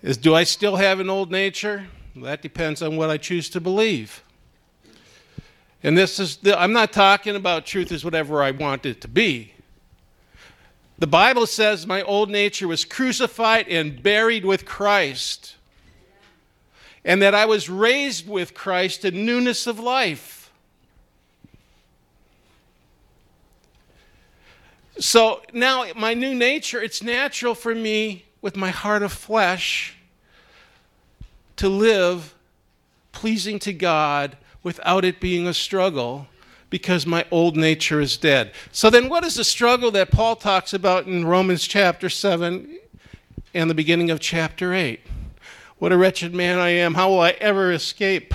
Is, 0.02 0.16
do 0.16 0.34
I 0.34 0.42
still 0.42 0.76
have 0.76 0.98
an 0.98 1.08
old 1.08 1.30
nature? 1.30 1.86
that 2.22 2.40
depends 2.40 2.80
on 2.82 2.96
what 2.96 3.10
I 3.10 3.18
choose 3.18 3.50
to 3.50 3.60
believe. 3.60 4.22
And 5.86 5.96
this 5.96 6.18
is, 6.18 6.38
the, 6.38 6.60
I'm 6.60 6.72
not 6.72 6.92
talking 6.92 7.36
about 7.36 7.64
truth 7.64 7.92
is 7.92 8.04
whatever 8.04 8.42
I 8.42 8.50
want 8.50 8.84
it 8.84 9.00
to 9.02 9.08
be. 9.08 9.52
The 10.98 11.06
Bible 11.06 11.46
says 11.46 11.86
my 11.86 12.02
old 12.02 12.28
nature 12.28 12.66
was 12.66 12.84
crucified 12.84 13.68
and 13.68 14.02
buried 14.02 14.44
with 14.44 14.66
Christ 14.66 15.54
and 17.04 17.22
that 17.22 17.36
I 17.36 17.46
was 17.46 17.70
raised 17.70 18.28
with 18.28 18.52
Christ 18.52 19.04
in 19.04 19.24
newness 19.24 19.68
of 19.68 19.78
life. 19.78 20.50
So 24.98 25.42
now, 25.52 25.84
my 25.94 26.14
new 26.14 26.34
nature, 26.34 26.82
it's 26.82 27.00
natural 27.00 27.54
for 27.54 27.76
me 27.76 28.24
with 28.42 28.56
my 28.56 28.70
heart 28.70 29.04
of 29.04 29.12
flesh 29.12 29.94
to 31.54 31.68
live 31.68 32.34
pleasing 33.12 33.60
to 33.60 33.72
God 33.72 34.36
without 34.66 35.04
it 35.04 35.20
being 35.20 35.46
a 35.46 35.54
struggle 35.54 36.26
because 36.70 37.06
my 37.06 37.24
old 37.30 37.56
nature 37.56 38.00
is 38.00 38.16
dead. 38.16 38.50
So 38.72 38.90
then, 38.90 39.08
what 39.08 39.22
is 39.22 39.36
the 39.36 39.44
struggle 39.44 39.92
that 39.92 40.10
Paul 40.10 40.34
talks 40.34 40.74
about 40.74 41.06
in 41.06 41.24
Romans 41.24 41.68
chapter 41.68 42.08
7 42.08 42.76
and 43.54 43.70
the 43.70 43.74
beginning 43.74 44.10
of 44.10 44.18
chapter 44.18 44.74
8? 44.74 44.98
What 45.78 45.92
a 45.92 45.96
wretched 45.96 46.34
man 46.34 46.58
I 46.58 46.70
am. 46.70 46.94
How 46.94 47.10
will 47.10 47.20
I 47.20 47.30
ever 47.30 47.70
escape 47.70 48.34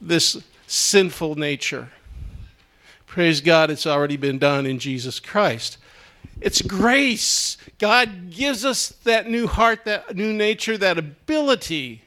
this 0.00 0.42
sinful 0.66 1.36
nature. 1.36 1.90
Praise 3.06 3.40
God, 3.40 3.70
it's 3.70 3.86
already 3.86 4.16
been 4.16 4.38
done 4.38 4.66
in 4.66 4.80
Jesus 4.80 5.20
Christ. 5.20 5.78
It's 6.40 6.60
grace. 6.60 7.56
God 7.78 8.30
gives 8.30 8.64
us 8.64 8.88
that 9.04 9.30
new 9.30 9.46
heart, 9.46 9.84
that 9.84 10.16
new 10.16 10.32
nature, 10.32 10.76
that 10.76 10.98
ability 10.98 12.02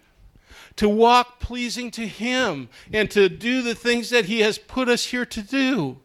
to 0.81 0.89
walk 0.89 1.39
pleasing 1.39 1.91
to 1.91 2.07
Him 2.07 2.67
and 2.91 3.11
to 3.11 3.29
do 3.29 3.61
the 3.61 3.75
things 3.75 4.09
that 4.09 4.25
He 4.25 4.39
has 4.39 4.57
put 4.57 4.89
us 4.89 5.05
here 5.05 5.27
to 5.27 5.43
do. 5.43 6.00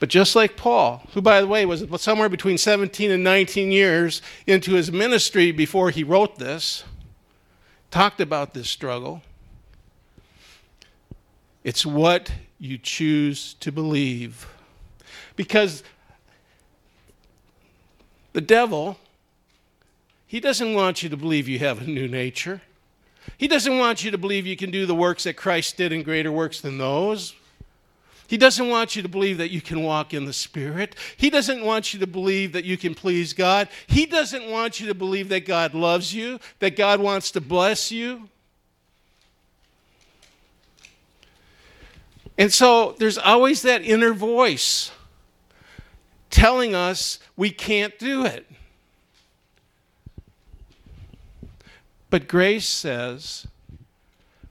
But 0.00 0.08
just 0.08 0.34
like 0.34 0.56
Paul, 0.56 1.06
who, 1.12 1.20
by 1.20 1.42
the 1.42 1.46
way, 1.46 1.66
was 1.66 1.84
somewhere 2.00 2.30
between 2.30 2.56
17 2.56 3.10
and 3.10 3.22
19 3.22 3.70
years 3.70 4.22
into 4.46 4.72
his 4.72 4.90
ministry 4.90 5.52
before 5.52 5.90
he 5.90 6.02
wrote 6.02 6.38
this, 6.38 6.84
talked 7.90 8.18
about 8.18 8.54
this 8.54 8.70
struggle. 8.70 9.20
It's 11.64 11.84
what 11.84 12.32
you 12.58 12.78
choose 12.78 13.56
to 13.60 13.70
believe. 13.70 14.48
Because 15.36 15.82
the 18.32 18.40
devil, 18.40 18.96
he 20.28 20.40
doesn't 20.40 20.74
want 20.74 21.02
you 21.02 21.08
to 21.08 21.16
believe 21.16 21.48
you 21.48 21.58
have 21.58 21.80
a 21.80 21.90
new 21.90 22.06
nature. 22.06 22.60
He 23.38 23.48
doesn't 23.48 23.78
want 23.78 24.04
you 24.04 24.10
to 24.10 24.18
believe 24.18 24.46
you 24.46 24.58
can 24.58 24.70
do 24.70 24.84
the 24.84 24.94
works 24.94 25.24
that 25.24 25.38
Christ 25.38 25.78
did 25.78 25.90
and 25.90 26.04
greater 26.04 26.30
works 26.30 26.60
than 26.60 26.76
those. 26.76 27.34
He 28.26 28.36
doesn't 28.36 28.68
want 28.68 28.94
you 28.94 29.00
to 29.00 29.08
believe 29.08 29.38
that 29.38 29.50
you 29.50 29.62
can 29.62 29.82
walk 29.82 30.12
in 30.12 30.26
the 30.26 30.34
Spirit. 30.34 30.94
He 31.16 31.30
doesn't 31.30 31.64
want 31.64 31.94
you 31.94 32.00
to 32.00 32.06
believe 32.06 32.52
that 32.52 32.66
you 32.66 32.76
can 32.76 32.94
please 32.94 33.32
God. 33.32 33.68
He 33.86 34.04
doesn't 34.04 34.50
want 34.50 34.80
you 34.80 34.86
to 34.88 34.94
believe 34.94 35.30
that 35.30 35.46
God 35.46 35.72
loves 35.72 36.14
you, 36.14 36.38
that 36.58 36.76
God 36.76 37.00
wants 37.00 37.30
to 37.30 37.40
bless 37.40 37.90
you. 37.90 38.28
And 42.36 42.52
so 42.52 42.94
there's 42.98 43.16
always 43.16 43.62
that 43.62 43.82
inner 43.82 44.12
voice 44.12 44.90
telling 46.28 46.74
us 46.74 47.18
we 47.34 47.48
can't 47.48 47.98
do 47.98 48.26
it. 48.26 48.44
But 52.10 52.28
grace 52.28 52.66
says 52.66 53.46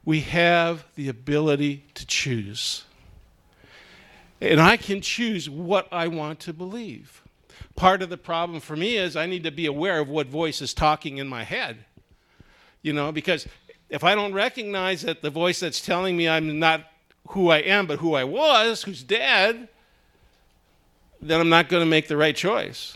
we 0.05 0.21
have 0.21 0.85
the 0.95 1.09
ability 1.09 1.83
to 1.95 2.05
choose. 2.05 2.85
And 4.39 4.61
I 4.61 4.77
can 4.77 5.01
choose 5.01 5.49
what 5.49 5.87
I 5.91 6.07
want 6.07 6.39
to 6.41 6.53
believe. 6.53 7.23
Part 7.75 8.01
of 8.01 8.09
the 8.09 8.17
problem 8.17 8.59
for 8.59 8.75
me 8.75 8.97
is 8.97 9.15
I 9.15 9.25
need 9.25 9.43
to 9.43 9.51
be 9.51 9.65
aware 9.65 9.99
of 9.99 10.09
what 10.09 10.27
voice 10.27 10.61
is 10.61 10.73
talking 10.73 11.17
in 11.17 11.27
my 11.27 11.43
head. 11.43 11.85
You 12.83 12.93
know, 12.93 13.11
because 13.11 13.47
if 13.89 14.03
I 14.03 14.15
don't 14.15 14.33
recognize 14.33 15.01
that 15.01 15.21
the 15.21 15.29
voice 15.29 15.59
that's 15.59 15.81
telling 15.81 16.15
me 16.15 16.29
I'm 16.29 16.59
not 16.59 16.85
who 17.29 17.49
I 17.49 17.57
am, 17.57 17.87
but 17.87 17.99
who 17.99 18.13
I 18.13 18.23
was, 18.23 18.83
who's 18.83 19.03
dead, 19.03 19.67
then 21.21 21.41
I'm 21.41 21.49
not 21.49 21.67
going 21.69 21.81
to 21.81 21.89
make 21.89 22.07
the 22.07 22.17
right 22.17 22.35
choice. 22.35 22.95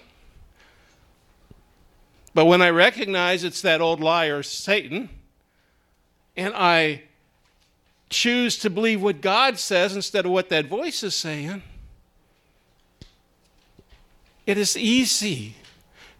But 2.34 2.46
when 2.46 2.62
I 2.62 2.70
recognize 2.70 3.44
it's 3.44 3.62
that 3.62 3.82
old 3.82 4.00
liar, 4.00 4.42
Satan, 4.44 5.10
and 6.38 6.54
I 6.56 7.04
choose 8.10 8.58
to 8.60 8.70
believe 8.70 9.02
what 9.02 9.22
God 9.22 9.58
says 9.60 9.96
instead 9.96 10.26
of 10.26 10.32
what 10.32 10.50
that 10.50 10.68
voice 10.68 11.04
is 11.04 11.16
saying, 11.16 11.62
it 14.46 14.58
is 14.58 14.78
easy 14.78 15.56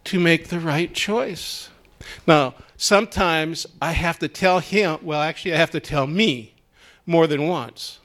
to 0.06 0.20
make 0.20 0.48
the 0.50 0.60
right 0.60 0.94
choice. 0.94 1.70
Now, 2.28 2.56
sometimes 2.78 3.66
I 3.82 3.92
have 3.92 4.20
to 4.20 4.28
tell 4.28 4.60
him, 4.60 5.00
well, 5.02 5.22
actually, 5.22 5.54
I 5.54 5.58
have 5.58 5.72
to 5.72 5.80
tell 5.80 6.08
me 6.08 6.54
more 7.06 7.28
than 7.28 7.48
once. 7.48 8.00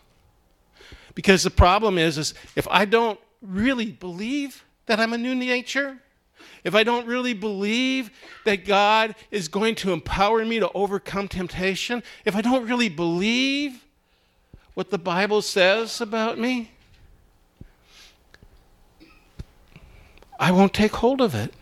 Because 1.14 1.42
the 1.42 1.50
problem 1.50 1.96
is, 1.96 2.18
is 2.18 2.34
if 2.54 2.68
I 2.70 2.84
don't 2.84 3.18
really 3.40 3.90
believe 3.90 4.64
that 4.86 5.00
I'm 5.00 5.12
a 5.12 5.18
new 5.18 5.34
nature, 5.34 5.98
if 6.64 6.74
I 6.74 6.84
don't 6.84 7.06
really 7.06 7.34
believe 7.34 8.10
that 8.44 8.64
God 8.64 9.14
is 9.30 9.48
going 9.48 9.74
to 9.76 9.92
empower 9.92 10.44
me 10.44 10.58
to 10.58 10.70
overcome 10.72 11.28
temptation, 11.28 12.02
if 12.24 12.34
I 12.34 12.40
don't 12.40 12.66
really 12.66 12.88
believe 12.88 13.84
what 14.74 14.90
the 14.90 14.98
Bible 14.98 15.42
says 15.42 16.00
about 16.00 16.38
me, 16.38 16.70
I 20.38 20.50
won't 20.50 20.74
take 20.74 20.92
hold 20.96 21.20
of 21.20 21.34
it. 21.34 21.54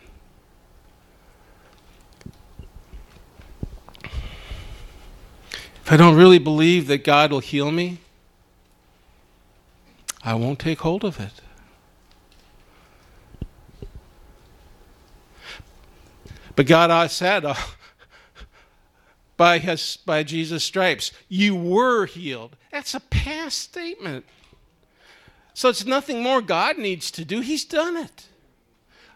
If 5.85 5.93
I 5.93 5.97
don't 5.99 6.17
really 6.17 6.39
believe 6.39 6.87
that 6.87 7.05
God 7.05 7.31
will 7.31 7.41
heal 7.41 7.71
me, 7.71 7.99
I 10.23 10.35
won't 10.35 10.59
take 10.59 10.81
hold 10.81 11.05
of 11.05 11.21
it. 11.21 11.43
But 16.57 16.67
God 16.67 17.11
said, 17.11 17.45
uh, 17.45 17.55
by, 19.37 19.59
his, 19.59 19.99
by 20.05 20.23
Jesus' 20.23 20.65
stripes, 20.65 21.13
you 21.29 21.57
were 21.57 22.07
healed. 22.07 22.57
That's 22.71 22.95
a 22.95 23.01
past 23.01 23.59
statement. 23.59 24.25
So 25.55 25.69
it's 25.69 25.85
nothing 25.85 26.23
more 26.23 26.43
God 26.43 26.79
needs 26.79 27.11
to 27.13 27.25
do. 27.25 27.41
He's 27.41 27.65
done 27.65 27.97
it. 27.97 28.27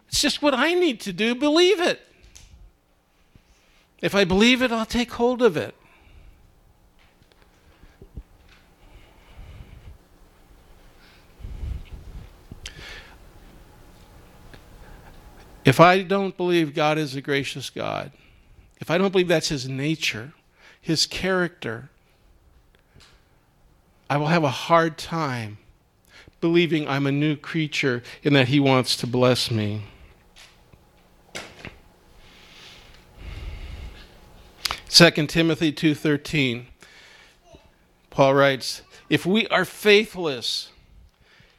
It's 0.07 0.21
just 0.21 0.41
what 0.41 0.53
I 0.53 0.73
need 0.73 0.99
to 1.01 1.13
do 1.13 1.35
believe 1.35 1.79
it. 1.79 2.01
If 4.01 4.15
I 4.15 4.23
believe 4.23 4.61
it, 4.61 4.71
I'll 4.71 4.85
take 4.85 5.11
hold 5.11 5.41
of 5.41 5.57
it. 5.57 5.75
If 15.65 15.79
I 15.79 16.01
don't 16.03 16.35
believe 16.37 16.73
God 16.73 16.97
is 16.97 17.15
a 17.15 17.21
gracious 17.21 17.69
God, 17.69 18.11
if 18.79 18.89
I 18.89 18.97
don't 18.97 19.11
believe 19.11 19.27
that's 19.27 19.49
his 19.49 19.67
nature, 19.67 20.33
his 20.79 21.05
character, 21.05 21.89
I 24.09 24.17
will 24.17 24.27
have 24.27 24.43
a 24.43 24.49
hard 24.49 24.97
time 24.97 25.57
believing 26.41 26.87
I'm 26.87 27.05
a 27.05 27.11
new 27.11 27.35
creature 27.35 28.01
and 28.23 28.35
that 28.35 28.47
he 28.47 28.59
wants 28.59 28.95
to 28.97 29.07
bless 29.07 29.51
me. 29.51 29.83
Second 34.87 35.29
Timothy 35.29 35.71
2:13 35.71 36.67
Paul 38.09 38.33
writes, 38.33 38.81
"If 39.09 39.25
we 39.25 39.47
are 39.47 39.65
faithless, 39.65 40.69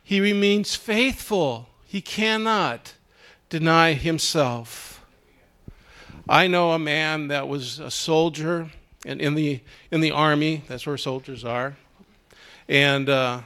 he 0.02 0.20
remains 0.20 0.74
faithful. 0.74 1.68
He 1.86 2.00
cannot 2.00 2.94
deny 3.50 3.92
himself. 3.92 5.04
I 6.28 6.46
know 6.46 6.70
a 6.70 6.78
man 6.78 7.28
that 7.28 7.48
was 7.48 7.78
a 7.80 7.90
soldier 7.90 8.70
and 9.04 9.20
in 9.20 9.34
the 9.34 9.60
in 9.90 10.00
the 10.00 10.12
army. 10.12 10.62
That's 10.68 10.86
where 10.86 10.96
soldiers 10.96 11.44
are, 11.44 11.76
and 12.68 13.08
uh, 13.08 13.40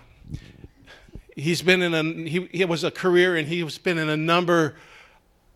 he's 1.35 1.63
been 1.63 1.83
in 1.83 1.95
a 1.95 2.29
he, 2.29 2.49
he 2.53 2.65
was 2.65 2.85
a 2.85 2.91
career 2.91 3.37
and 3.37 3.49
he's 3.49 3.79
been 3.79 3.99
in 3.99 4.09
a 4.09 4.17
number 4.17 4.77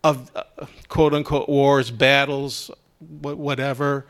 of 0.03 0.31
uh, 0.35 0.45
quote 0.89 1.13
unquote 1.13 1.49
wars, 1.49 1.91
battles, 1.91 2.71
whatever. 2.99 4.07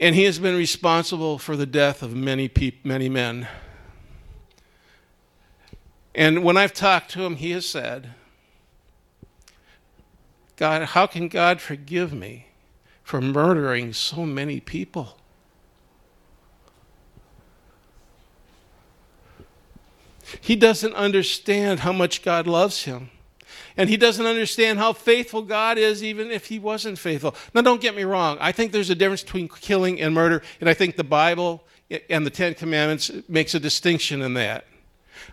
And 0.00 0.14
he 0.14 0.24
has 0.24 0.38
been 0.38 0.56
responsible 0.56 1.38
for 1.38 1.56
the 1.56 1.66
death 1.66 2.02
of 2.02 2.14
many 2.14 2.48
people, 2.48 2.88
many 2.88 3.08
men. 3.08 3.48
And 6.14 6.44
when 6.44 6.56
I've 6.56 6.72
talked 6.72 7.10
to 7.12 7.24
him, 7.24 7.36
he 7.36 7.50
has 7.52 7.66
said, 7.66 8.14
God, 10.60 10.82
how 10.82 11.06
can 11.06 11.28
God 11.28 11.58
forgive 11.58 12.12
me 12.12 12.48
for 13.02 13.18
murdering 13.22 13.94
so 13.94 14.26
many 14.26 14.60
people? 14.60 15.16
He 20.38 20.56
doesn't 20.56 20.92
understand 20.92 21.80
how 21.80 21.94
much 21.94 22.22
God 22.22 22.46
loves 22.46 22.84
him. 22.84 23.08
And 23.74 23.88
he 23.88 23.96
doesn't 23.96 24.26
understand 24.26 24.78
how 24.78 24.92
faithful 24.92 25.40
God 25.40 25.78
is, 25.78 26.04
even 26.04 26.30
if 26.30 26.48
he 26.48 26.58
wasn't 26.58 26.98
faithful. 26.98 27.34
Now, 27.54 27.62
don't 27.62 27.80
get 27.80 27.96
me 27.96 28.04
wrong. 28.04 28.36
I 28.38 28.52
think 28.52 28.70
there's 28.70 28.90
a 28.90 28.94
difference 28.94 29.22
between 29.22 29.48
killing 29.48 29.98
and 29.98 30.14
murder, 30.14 30.42
and 30.60 30.68
I 30.68 30.74
think 30.74 30.96
the 30.96 31.04
Bible 31.04 31.64
and 32.10 32.26
the 32.26 32.30
Ten 32.30 32.52
Commandments 32.52 33.10
makes 33.30 33.54
a 33.54 33.60
distinction 33.60 34.20
in 34.20 34.34
that. 34.34 34.66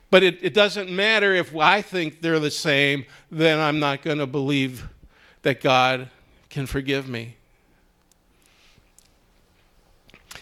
But 0.09 0.23
it, 0.23 0.39
it 0.41 0.53
doesn't 0.53 0.89
matter 0.89 1.33
if 1.33 1.53
I 1.53 1.81
think 1.81 2.21
they're 2.21 2.39
the 2.39 2.49
same, 2.49 3.05
then 3.29 3.59
I'm 3.59 3.79
not 3.79 4.03
going 4.03 4.19
to 4.19 4.25
believe 4.25 4.87
that 5.47 5.61
God 5.61 6.09
can 6.49 6.65
forgive 6.65 7.07
me. 7.07 7.37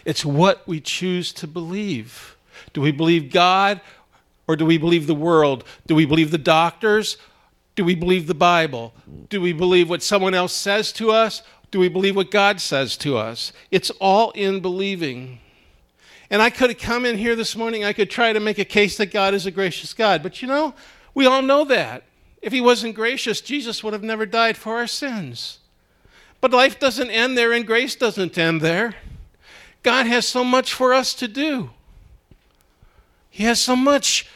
It's 0.04 0.24
what 0.24 0.66
we 0.66 0.80
choose 0.80 1.32
to 1.34 1.46
believe. 1.46 2.36
Do 2.72 2.80
we 2.80 2.90
believe 2.90 3.32
God 3.32 3.80
or 4.48 4.56
do 4.56 4.66
we 4.66 4.78
believe 4.78 5.06
the 5.06 5.14
world? 5.14 5.62
Do 5.86 5.94
we 5.94 6.06
believe 6.06 6.32
the 6.32 6.38
doctors? 6.38 7.18
Do 7.76 7.84
we 7.84 7.94
believe 7.94 8.26
the 8.26 8.34
Bible? 8.34 8.94
Do 9.28 9.40
we 9.40 9.52
believe 9.52 9.88
what 9.88 10.02
someone 10.02 10.34
else 10.34 10.52
says 10.52 10.90
to 10.94 11.12
us? 11.12 11.44
Do 11.70 11.78
we 11.78 11.88
believe 11.88 12.16
what 12.16 12.32
God 12.32 12.60
says 12.60 12.96
to 12.96 13.16
us? 13.16 13.52
It's 13.70 13.90
all 14.00 14.32
in 14.32 14.58
believing. 14.58 15.38
And 16.30 16.42
I 16.42 16.50
could 16.50 16.70
have 16.70 16.80
come 16.80 17.06
in 17.06 17.16
here 17.16 17.36
this 17.36 17.54
morning, 17.54 17.84
I 17.84 17.92
could 17.92 18.10
try 18.10 18.32
to 18.32 18.40
make 18.40 18.58
a 18.58 18.64
case 18.64 18.96
that 18.96 19.12
God 19.12 19.34
is 19.34 19.46
a 19.46 19.52
gracious 19.52 19.94
God. 19.94 20.24
But 20.24 20.42
you 20.42 20.48
know, 20.48 20.74
we 21.14 21.26
all 21.26 21.42
know 21.42 21.64
that. 21.66 22.02
If 22.46 22.52
he 22.52 22.60
wasn't 22.60 22.94
gracious, 22.94 23.40
Jesus 23.40 23.82
would 23.82 23.92
have 23.92 24.04
never 24.04 24.24
died 24.24 24.56
for 24.56 24.76
our 24.76 24.86
sins. 24.86 25.58
But 26.40 26.52
life 26.52 26.78
doesn't 26.78 27.10
end 27.10 27.36
there, 27.36 27.52
and 27.52 27.66
grace 27.66 27.96
doesn't 27.96 28.38
end 28.38 28.60
there. 28.60 28.94
God 29.82 30.06
has 30.06 30.28
so 30.28 30.44
much 30.44 30.72
for 30.72 30.94
us 30.94 31.12
to 31.14 31.26
do. 31.26 31.70
He 33.28 33.42
has 33.42 33.60
so 33.60 33.74
much 33.74 34.28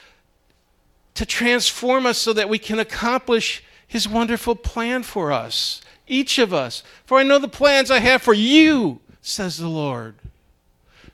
to 1.14 1.24
transform 1.24 2.04
us 2.04 2.18
so 2.18 2.32
that 2.32 2.48
we 2.48 2.58
can 2.58 2.80
accomplish 2.80 3.62
His 3.86 4.08
wonderful 4.08 4.56
plan 4.56 5.04
for 5.04 5.30
us, 5.30 5.80
each 6.08 6.36
of 6.40 6.52
us. 6.52 6.82
For 7.06 7.16
I 7.16 7.22
know 7.22 7.38
the 7.38 7.46
plans 7.46 7.92
I 7.92 8.00
have 8.00 8.22
for 8.22 8.34
you, 8.34 8.98
says 9.22 9.56
the 9.56 9.68
Lord. 9.68 10.16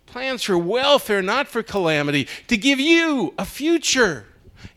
Plans 0.06 0.44
for 0.44 0.56
welfare, 0.56 1.20
not 1.20 1.46
for 1.46 1.62
calamity, 1.62 2.26
to 2.48 2.56
give 2.56 2.80
you 2.80 3.34
a 3.36 3.44
future 3.44 4.24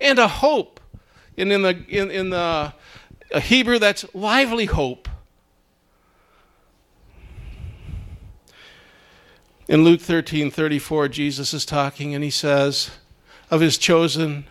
and 0.02 0.20
a 0.20 0.28
hope. 0.28 0.79
And 1.40 1.52
in 1.52 1.62
the, 1.62 1.84
in, 1.88 2.12
in 2.12 2.30
the 2.30 2.74
Hebrew, 3.34 3.80
that's 3.80 4.06
lively 4.14 4.66
hope. 4.66 5.08
In 9.68 9.84
Luke 9.84 10.02
13 10.02 10.50
34, 10.50 11.08
Jesus 11.10 11.54
is 11.54 11.66
talking 11.66 12.16
and 12.16 12.24
he 12.24 12.32
says 12.32 12.92
of 13.52 13.62
his 13.62 13.78
chosen 13.78 14.46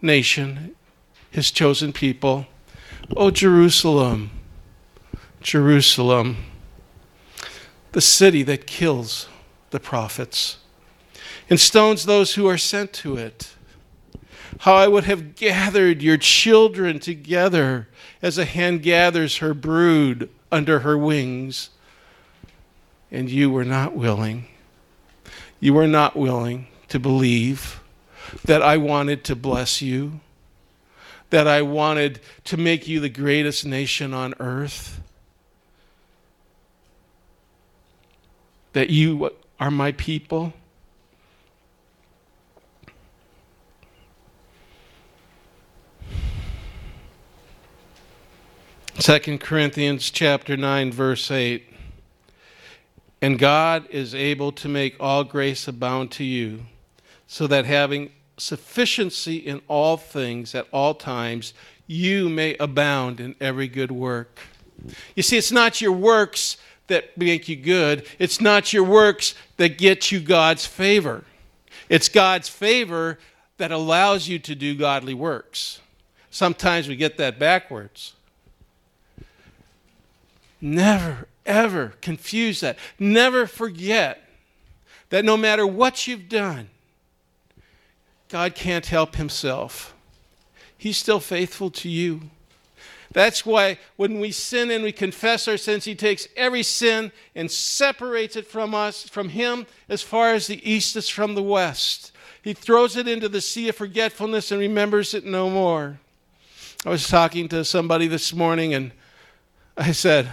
nation, 0.00 0.74
his 1.30 1.50
chosen 1.50 1.92
people, 1.92 2.46
O 3.16 3.30
Jerusalem, 3.30 4.30
Jerusalem, 5.40 6.38
the 7.92 8.00
city 8.00 8.42
that 8.42 8.66
kills 8.66 9.28
the 9.70 9.80
prophets 9.80 10.58
and 11.48 11.60
stones 11.60 12.04
those 12.04 12.34
who 12.34 12.46
are 12.48 12.58
sent 12.58 12.92
to 12.94 13.16
it. 13.16 13.54
How 14.62 14.74
I 14.74 14.86
would 14.86 15.02
have 15.04 15.34
gathered 15.34 16.02
your 16.02 16.16
children 16.16 17.00
together 17.00 17.88
as 18.22 18.38
a 18.38 18.44
hen 18.44 18.78
gathers 18.78 19.38
her 19.38 19.54
brood 19.54 20.30
under 20.52 20.78
her 20.78 20.96
wings 20.96 21.70
and 23.10 23.28
you 23.28 23.50
were 23.50 23.64
not 23.64 23.96
willing. 23.96 24.46
You 25.58 25.74
were 25.74 25.88
not 25.88 26.14
willing 26.14 26.68
to 26.90 27.00
believe 27.00 27.80
that 28.44 28.62
I 28.62 28.76
wanted 28.76 29.24
to 29.24 29.34
bless 29.34 29.82
you, 29.82 30.20
that 31.30 31.48
I 31.48 31.62
wanted 31.62 32.20
to 32.44 32.56
make 32.56 32.86
you 32.86 33.00
the 33.00 33.08
greatest 33.08 33.66
nation 33.66 34.14
on 34.14 34.32
earth, 34.38 35.00
that 38.74 38.90
you 38.90 39.32
are 39.58 39.72
my 39.72 39.90
people. 39.90 40.52
Second 49.02 49.40
Corinthians 49.40 50.12
chapter 50.12 50.56
9 50.56 50.92
verse 50.92 51.28
8 51.28 51.68
and 53.20 53.36
God 53.36 53.88
is 53.90 54.14
able 54.14 54.52
to 54.52 54.68
make 54.68 54.94
all 55.00 55.24
grace 55.24 55.66
abound 55.66 56.12
to 56.12 56.24
you, 56.24 56.66
so 57.26 57.48
that 57.48 57.64
having 57.64 58.12
sufficiency 58.36 59.38
in 59.38 59.60
all 59.66 59.96
things 59.96 60.54
at 60.54 60.68
all 60.70 60.94
times, 60.94 61.52
you 61.88 62.28
may 62.28 62.54
abound 62.58 63.18
in 63.18 63.34
every 63.40 63.66
good 63.66 63.90
work. 63.90 64.38
You 65.16 65.24
see, 65.24 65.36
it's 65.36 65.50
not 65.50 65.80
your 65.80 65.90
works 65.90 66.56
that 66.86 67.18
make 67.18 67.48
you 67.48 67.56
good, 67.56 68.06
it's 68.20 68.40
not 68.40 68.72
your 68.72 68.84
works 68.84 69.34
that 69.56 69.78
get 69.78 70.12
you 70.12 70.20
God's 70.20 70.64
favor. 70.64 71.24
It's 71.88 72.08
God's 72.08 72.48
favor 72.48 73.18
that 73.56 73.72
allows 73.72 74.28
you 74.28 74.38
to 74.38 74.54
do 74.54 74.76
godly 74.76 75.14
works. 75.14 75.80
Sometimes 76.30 76.86
we 76.86 76.94
get 76.94 77.16
that 77.16 77.40
backwards. 77.40 78.14
Never, 80.64 81.26
ever 81.44 81.94
confuse 82.00 82.60
that. 82.60 82.78
Never 82.96 83.48
forget 83.48 84.22
that 85.10 85.24
no 85.24 85.36
matter 85.36 85.66
what 85.66 86.06
you've 86.06 86.28
done, 86.28 86.70
God 88.28 88.54
can't 88.54 88.86
help 88.86 89.16
himself. 89.16 89.94
He's 90.78 90.96
still 90.96 91.20
faithful 91.20 91.70
to 91.70 91.88
you. 91.88 92.22
That's 93.12 93.44
why 93.44 93.78
when 93.96 94.20
we 94.20 94.30
sin 94.30 94.70
and 94.70 94.82
we 94.82 94.92
confess 94.92 95.46
our 95.46 95.56
sins, 95.56 95.84
He 95.84 95.94
takes 95.94 96.28
every 96.36 96.62
sin 96.62 97.12
and 97.34 97.50
separates 97.50 98.36
it 98.36 98.46
from 98.46 98.74
us, 98.74 99.08
from 99.08 99.28
Him, 99.30 99.66
as 99.88 100.00
far 100.00 100.32
as 100.32 100.46
the 100.46 100.68
east 100.68 100.96
is 100.96 101.08
from 101.08 101.34
the 101.34 101.42
west. 101.42 102.12
He 102.42 102.54
throws 102.54 102.96
it 102.96 103.06
into 103.06 103.28
the 103.28 103.40
sea 103.40 103.68
of 103.68 103.76
forgetfulness 103.76 104.50
and 104.50 104.60
remembers 104.60 105.12
it 105.12 105.24
no 105.24 105.50
more. 105.50 105.98
I 106.86 106.90
was 106.90 107.06
talking 107.06 107.48
to 107.48 107.64
somebody 107.64 108.08
this 108.08 108.32
morning 108.32 108.74
and 108.74 108.92
I 109.76 109.92
said, 109.92 110.32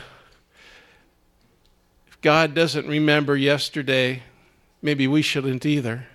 God 2.22 2.54
doesn't 2.54 2.88
remember 2.88 3.38
yesterday, 3.38 4.24
maybe 4.82 5.08
we 5.08 5.22
shouldn't 5.22 5.66
either. 5.66 6.08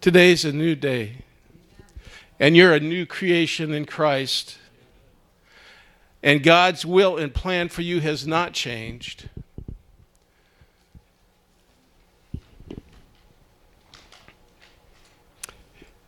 Today's 0.00 0.44
a 0.44 0.52
new 0.52 0.74
day, 0.74 1.18
and 2.40 2.56
you're 2.56 2.74
a 2.74 2.80
new 2.80 3.06
creation 3.06 3.72
in 3.72 3.86
Christ. 3.86 4.58
And 6.22 6.42
God's 6.42 6.84
will 6.84 7.16
and 7.16 7.32
plan 7.32 7.68
for 7.68 7.82
you 7.82 8.00
has 8.00 8.26
not 8.26 8.52
changed. 8.52 9.28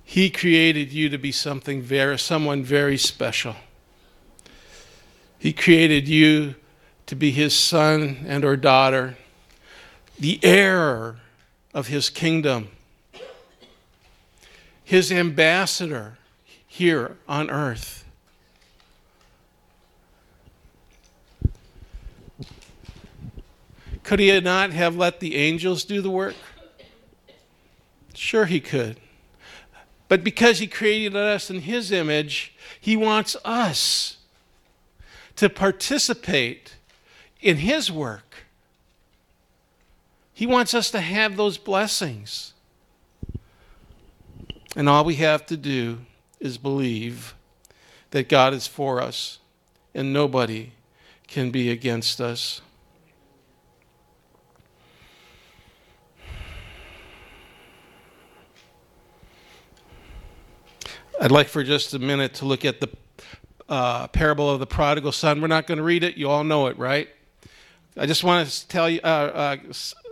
He 0.02 0.30
created 0.30 0.92
you 0.92 1.08
to 1.10 1.18
be 1.18 1.30
something 1.30 1.80
very, 1.80 2.18
someone 2.18 2.64
very 2.64 2.96
special. 2.96 3.54
He 5.38 5.52
created 5.52 6.08
you 6.08 6.56
to 7.08 7.16
be 7.16 7.30
his 7.30 7.58
son 7.58 8.18
and 8.28 8.44
or 8.44 8.54
daughter, 8.54 9.16
the 10.18 10.38
heir 10.42 11.16
of 11.72 11.86
his 11.86 12.10
kingdom, 12.10 12.68
his 14.84 15.10
ambassador 15.10 16.18
here 16.66 17.16
on 17.26 17.48
earth. 17.48 18.04
Could 24.02 24.20
he 24.20 24.38
not 24.40 24.72
have 24.72 24.94
let 24.94 25.20
the 25.20 25.36
angels 25.36 25.84
do 25.84 26.02
the 26.02 26.10
work? 26.10 26.34
Sure, 28.12 28.44
he 28.44 28.60
could. 28.60 29.00
But 30.08 30.22
because 30.22 30.58
he 30.58 30.66
created 30.66 31.16
us 31.16 31.48
in 31.48 31.62
his 31.62 31.90
image, 31.90 32.54
he 32.78 32.98
wants 32.98 33.34
us 33.46 34.18
to 35.36 35.48
participate 35.48 36.74
in 37.40 37.58
His 37.58 37.90
work. 37.90 38.44
He 40.32 40.46
wants 40.46 40.74
us 40.74 40.90
to 40.92 41.00
have 41.00 41.36
those 41.36 41.58
blessings. 41.58 42.52
And 44.76 44.88
all 44.88 45.04
we 45.04 45.16
have 45.16 45.44
to 45.46 45.56
do 45.56 45.98
is 46.38 46.58
believe 46.58 47.34
that 48.10 48.28
God 48.28 48.54
is 48.54 48.66
for 48.66 49.00
us 49.02 49.40
and 49.94 50.12
nobody 50.12 50.70
can 51.26 51.50
be 51.50 51.70
against 51.70 52.20
us. 52.20 52.60
I'd 61.20 61.32
like 61.32 61.48
for 61.48 61.64
just 61.64 61.94
a 61.94 61.98
minute 61.98 62.34
to 62.34 62.44
look 62.44 62.64
at 62.64 62.80
the 62.80 62.88
uh, 63.68 64.06
parable 64.06 64.48
of 64.48 64.60
the 64.60 64.66
prodigal 64.66 65.10
son. 65.10 65.40
We're 65.40 65.48
not 65.48 65.66
going 65.66 65.78
to 65.78 65.84
read 65.84 66.04
it. 66.04 66.16
You 66.16 66.30
all 66.30 66.44
know 66.44 66.68
it, 66.68 66.78
right? 66.78 67.08
I 67.98 68.06
just 68.06 68.22
want 68.22 68.48
to 68.48 68.68
tell 68.68 68.88
you, 68.88 69.00
uh, 69.02 69.06
uh, 69.06 69.56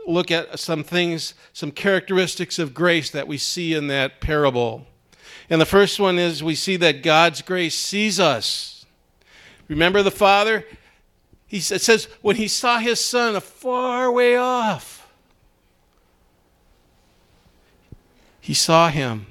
look 0.08 0.32
at 0.32 0.58
some 0.58 0.82
things, 0.82 1.34
some 1.52 1.70
characteristics 1.70 2.58
of 2.58 2.74
grace 2.74 3.10
that 3.10 3.28
we 3.28 3.38
see 3.38 3.74
in 3.74 3.86
that 3.86 4.20
parable. 4.20 4.86
And 5.48 5.60
the 5.60 5.66
first 5.66 6.00
one 6.00 6.18
is 6.18 6.42
we 6.42 6.56
see 6.56 6.76
that 6.78 7.04
God's 7.04 7.42
grace 7.42 7.76
sees 7.76 8.18
us. 8.18 8.86
Remember 9.68 10.02
the 10.02 10.10
father? 10.10 10.64
He 11.46 11.60
says, 11.60 12.08
when 12.22 12.34
he 12.36 12.48
saw 12.48 12.78
his 12.78 13.04
son 13.04 13.36
a 13.36 13.40
far 13.40 14.10
way 14.10 14.36
off, 14.36 15.08
he 18.40 18.54
saw 18.54 18.88
him 18.88 19.26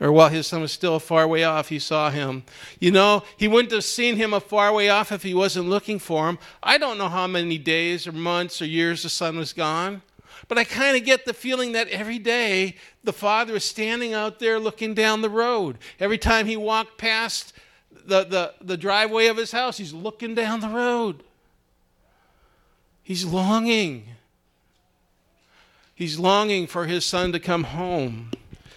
or 0.00 0.12
while 0.12 0.28
his 0.28 0.46
son 0.46 0.60
was 0.60 0.70
still 0.70 1.00
far 1.00 1.26
way 1.26 1.42
off, 1.42 1.68
he 1.68 1.78
saw 1.78 2.10
him. 2.10 2.44
You 2.78 2.92
know, 2.92 3.24
he 3.36 3.48
wouldn't 3.48 3.72
have 3.72 3.84
seen 3.84 4.16
him 4.16 4.32
a 4.32 4.40
far 4.40 4.72
way 4.72 4.88
off 4.88 5.10
if 5.10 5.24
he 5.24 5.34
wasn't 5.34 5.68
looking 5.68 5.98
for 5.98 6.28
him. 6.28 6.38
I 6.62 6.78
don't 6.78 6.98
know 6.98 7.08
how 7.08 7.26
many 7.26 7.58
days 7.58 8.06
or 8.06 8.12
months 8.12 8.62
or 8.62 8.66
years 8.66 9.02
the 9.02 9.08
son 9.08 9.36
was 9.36 9.52
gone, 9.52 10.02
but 10.46 10.56
I 10.56 10.62
kind 10.62 10.96
of 10.96 11.04
get 11.04 11.24
the 11.24 11.34
feeling 11.34 11.72
that 11.72 11.88
every 11.88 12.20
day 12.20 12.76
the 13.02 13.12
father 13.12 13.56
is 13.56 13.64
standing 13.64 14.14
out 14.14 14.38
there 14.38 14.60
looking 14.60 14.94
down 14.94 15.20
the 15.20 15.30
road. 15.30 15.78
Every 15.98 16.18
time 16.18 16.46
he 16.46 16.56
walked 16.56 16.96
past 16.96 17.52
the, 17.90 18.22
the, 18.24 18.54
the 18.60 18.76
driveway 18.76 19.26
of 19.26 19.36
his 19.36 19.50
house, 19.50 19.78
he's 19.78 19.92
looking 19.92 20.36
down 20.36 20.60
the 20.60 20.68
road. 20.68 21.24
He's 23.02 23.24
longing. 23.24 24.10
He's 25.92 26.20
longing 26.20 26.68
for 26.68 26.86
his 26.86 27.04
son 27.04 27.32
to 27.32 27.40
come 27.40 27.64
home 27.64 28.30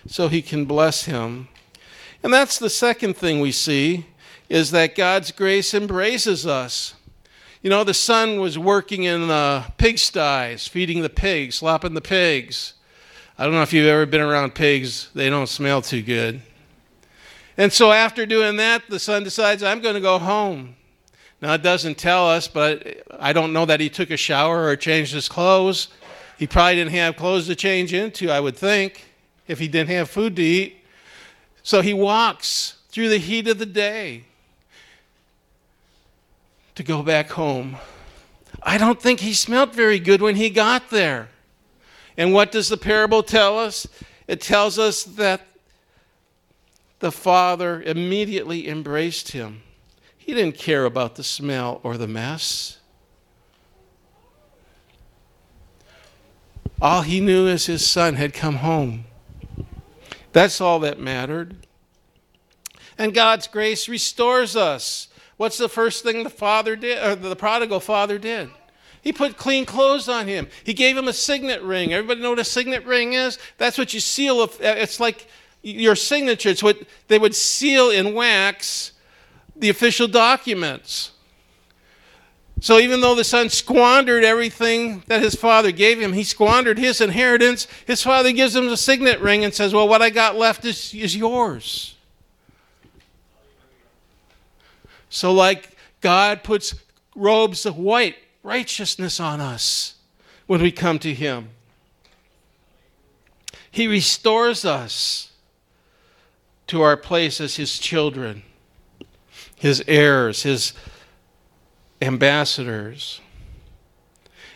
so 0.08 0.28
he 0.28 0.42
can 0.42 0.66
bless 0.66 1.06
him. 1.06 1.48
And 2.24 2.34
that's 2.34 2.60
the 2.60 2.70
second 2.70 3.16
thing 3.16 3.40
we 3.40 3.52
see 3.52 4.06
is 4.50 4.72
that 4.72 4.96
God's 4.96 5.32
grace 5.32 5.74
embraces 5.74 6.46
us. 6.46 6.94
You 7.62 7.70
know, 7.70 7.84
the 7.84 7.94
son 7.94 8.40
was 8.40 8.58
working 8.58 9.04
in 9.04 9.28
the 9.28 9.66
pigsties, 9.78 10.68
feeding 10.68 11.02
the 11.02 11.10
pigs, 11.10 11.56
slopping 11.56 11.94
the 11.94 12.02
pigs. 12.02 12.74
I 13.38 13.44
don't 13.44 13.54
know 13.54 13.62
if 13.62 13.74
you've 13.74 13.88
ever 13.88 14.06
been 14.06 14.22
around 14.22 14.56
pigs, 14.56 15.10
they 15.16 15.30
don't 15.30 15.48
smell 15.48 15.82
too 15.82 16.02
good. 16.02 16.42
And 17.58 17.72
so 17.72 17.92
after 17.92 18.26
doing 18.26 18.58
that, 18.58 18.84
the 18.90 19.00
son 19.00 19.24
decides, 19.24 19.64
I'm 19.64 19.82
going 19.82 19.96
to 19.96 20.02
go 20.02 20.20
home. 20.20 20.76
Now, 21.42 21.54
it 21.54 21.64
doesn't 21.64 21.98
tell 21.98 22.30
us, 22.30 22.48
but 22.48 23.04
I 23.20 23.34
don't 23.34 23.54
know 23.54 23.66
that 23.66 23.80
he 23.80 23.90
took 23.90 24.12
a 24.12 24.18
shower 24.18 24.66
or 24.66 24.76
changed 24.76 25.14
his 25.14 25.28
clothes. 25.28 25.88
He 26.38 26.46
probably 26.46 26.76
didn't 26.76 26.92
have 26.92 27.16
clothes 27.16 27.48
to 27.48 27.56
change 27.56 27.94
into, 27.94 28.30
I 28.30 28.40
would 28.40 28.56
think, 28.56 29.06
if 29.52 29.60
he 29.60 29.68
didn't 29.68 29.90
have 29.90 30.10
food 30.10 30.38
to 30.38 30.42
eat. 30.42 30.78
So 31.62 31.82
he 31.82 31.94
walks 31.94 32.78
through 32.90 33.10
the 33.10 33.18
heat 33.18 33.48
of 33.50 33.60
the 33.60 33.66
day 33.66 34.24
to 36.76 36.84
go 36.84 37.04
back 37.04 37.32
home. 37.32 37.76
I 38.64 38.78
don't 38.78 39.02
think 39.02 39.20
he 39.20 39.34
smelt 39.34 39.76
very 39.76 40.00
good 40.00 40.22
when 40.22 40.38
he 40.38 40.50
got 40.50 40.90
there. 40.90 41.30
And 42.18 42.34
what 42.34 42.52
does 42.52 42.70
the 42.70 42.78
parable 42.78 43.24
tell 43.24 43.60
us? 43.60 43.88
It 44.28 44.40
tells 44.40 44.80
us 44.80 45.04
that 45.04 45.42
the 47.00 47.12
father 47.12 47.82
immediately 47.82 48.70
embraced 48.70 49.32
him. 49.32 49.64
He 50.18 50.34
didn't 50.34 50.58
care 50.58 50.86
about 50.86 51.16
the 51.16 51.24
smell 51.24 51.82
or 51.84 51.98
the 51.98 52.08
mess. 52.08 52.78
All 56.82 57.02
he 57.02 57.20
knew 57.20 57.48
is 57.48 57.66
his 57.66 57.88
son 57.88 58.16
had 58.16 58.34
come 58.34 58.58
home. 58.58 59.06
That's 60.34 60.62
all 60.62 60.80
that 60.80 61.00
mattered. 61.00 61.56
And 62.98 63.14
God's 63.14 63.48
grace 63.48 63.90
restores 63.90 64.56
us. 64.56 65.08
What's 65.38 65.58
the 65.58 65.70
first 65.70 66.04
thing 66.04 66.24
the 66.24 66.30
father 66.30 66.76
did, 66.76 67.04
or 67.04 67.16
the 67.16 67.36
prodigal 67.36 67.80
father 67.80 68.20
did? 68.20 68.50
He 69.02 69.12
put 69.12 69.38
clean 69.38 69.66
clothes 69.66 70.08
on 70.08 70.28
him. 70.28 70.48
He 70.64 70.74
gave 70.74 70.96
him 70.96 71.08
a 71.08 71.14
signet 71.14 71.64
ring. 71.64 71.92
Everybody 71.94 72.22
know 72.22 72.30
what 72.30 72.40
a 72.40 72.44
signet 72.44 72.86
ring 72.86 73.14
is? 73.14 73.40
That's 73.58 73.78
what 73.78 73.94
you 73.94 74.00
seal. 74.00 74.42
Uh, 74.42 74.48
it's 74.60 75.00
like 75.00 75.28
your 75.64 75.96
signature. 75.96 76.50
It's 76.50 76.62
what 76.62 76.78
they 77.08 77.18
would 77.18 77.34
seal 77.34 77.90
in 77.90 78.14
wax 78.14 78.92
the 79.56 79.70
official 79.70 80.08
documents. 80.08 81.11
So 82.62 82.78
even 82.78 83.02
though 83.02 83.16
the 83.16 83.24
son 83.24 83.50
squandered 83.50 84.24
everything 84.24 85.02
that 85.08 85.24
his 85.24 85.34
father 85.34 85.72
gave 85.72 86.00
him, 86.00 86.14
he 86.14 86.24
squandered 86.24 86.78
his 86.78 87.02
inheritance. 87.02 87.68
His 87.88 88.04
father 88.04 88.32
gives 88.32 88.56
him 88.56 88.68
a 88.68 88.78
signet 88.78 89.20
ring 89.20 89.44
and 89.44 89.52
says, 89.52 89.74
Well, 89.74 89.90
what 89.90 90.04
I 90.04 90.12
got 90.12 90.38
left 90.38 90.64
is, 90.64 90.94
is 90.94 91.16
yours. 91.16 91.96
So, 95.10 95.34
like 95.34 95.76
God 96.02 96.44
puts 96.44 96.76
robes 97.16 97.66
of 97.66 97.78
white 97.78 98.18
righteousness 98.44 99.20
on 99.20 99.42
us 99.42 99.96
when 100.46 100.62
we 100.62 100.72
come 100.72 101.00
to 101.00 101.16
Him, 101.16 101.50
He 103.72 103.88
restores 103.88 104.66
us 104.66 105.32
to 106.68 106.84
our 106.84 106.96
place 106.96 107.42
as 107.42 107.56
His 107.56 107.80
children, 107.80 108.44
His 109.56 109.84
heirs, 109.88 110.44
His 110.44 110.74
ambassadors. 112.02 113.22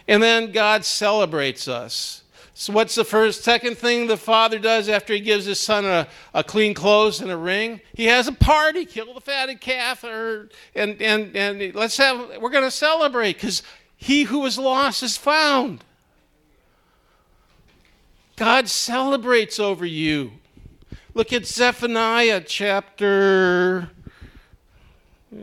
And 0.08 0.22
then 0.22 0.52
God 0.52 0.86
celebrates 0.86 1.68
us. 1.68 2.24
So, 2.58 2.72
what's 2.72 2.96
the 2.96 3.04
first, 3.04 3.44
second 3.44 3.78
thing 3.78 4.08
the 4.08 4.16
father 4.16 4.60
does 4.60 4.88
after 4.88 5.14
he 5.14 5.20
gives 5.20 5.44
his 5.44 5.60
son 5.60 5.84
a, 5.84 6.08
a 6.34 6.42
clean 6.42 6.74
clothes 6.74 7.20
and 7.20 7.30
a 7.30 7.36
ring? 7.36 7.82
He 7.94 8.06
has 8.06 8.30
a 8.30 8.32
party, 8.32 8.86
kill 8.86 9.14
the 9.14 9.20
fatted 9.20 9.60
calf, 9.60 10.06
or, 10.06 10.48
and, 10.74 11.02
and, 11.02 11.36
and 11.36 11.76
let's 11.76 11.98
have, 11.98 12.42
we're 12.42 12.52
going 12.52 12.64
to 12.64 12.72
celebrate 12.72 13.34
because 13.34 13.62
he 13.98 14.24
who 14.24 14.40
was 14.40 14.58
lost 14.58 15.04
is 15.04 15.18
found. 15.18 15.84
God 18.38 18.70
celebrates 18.70 19.60
over 19.60 19.86
you. 19.86 20.32
Look 21.14 21.34
at 21.34 21.46
Zephaniah 21.46 22.42
chapter 22.42 23.90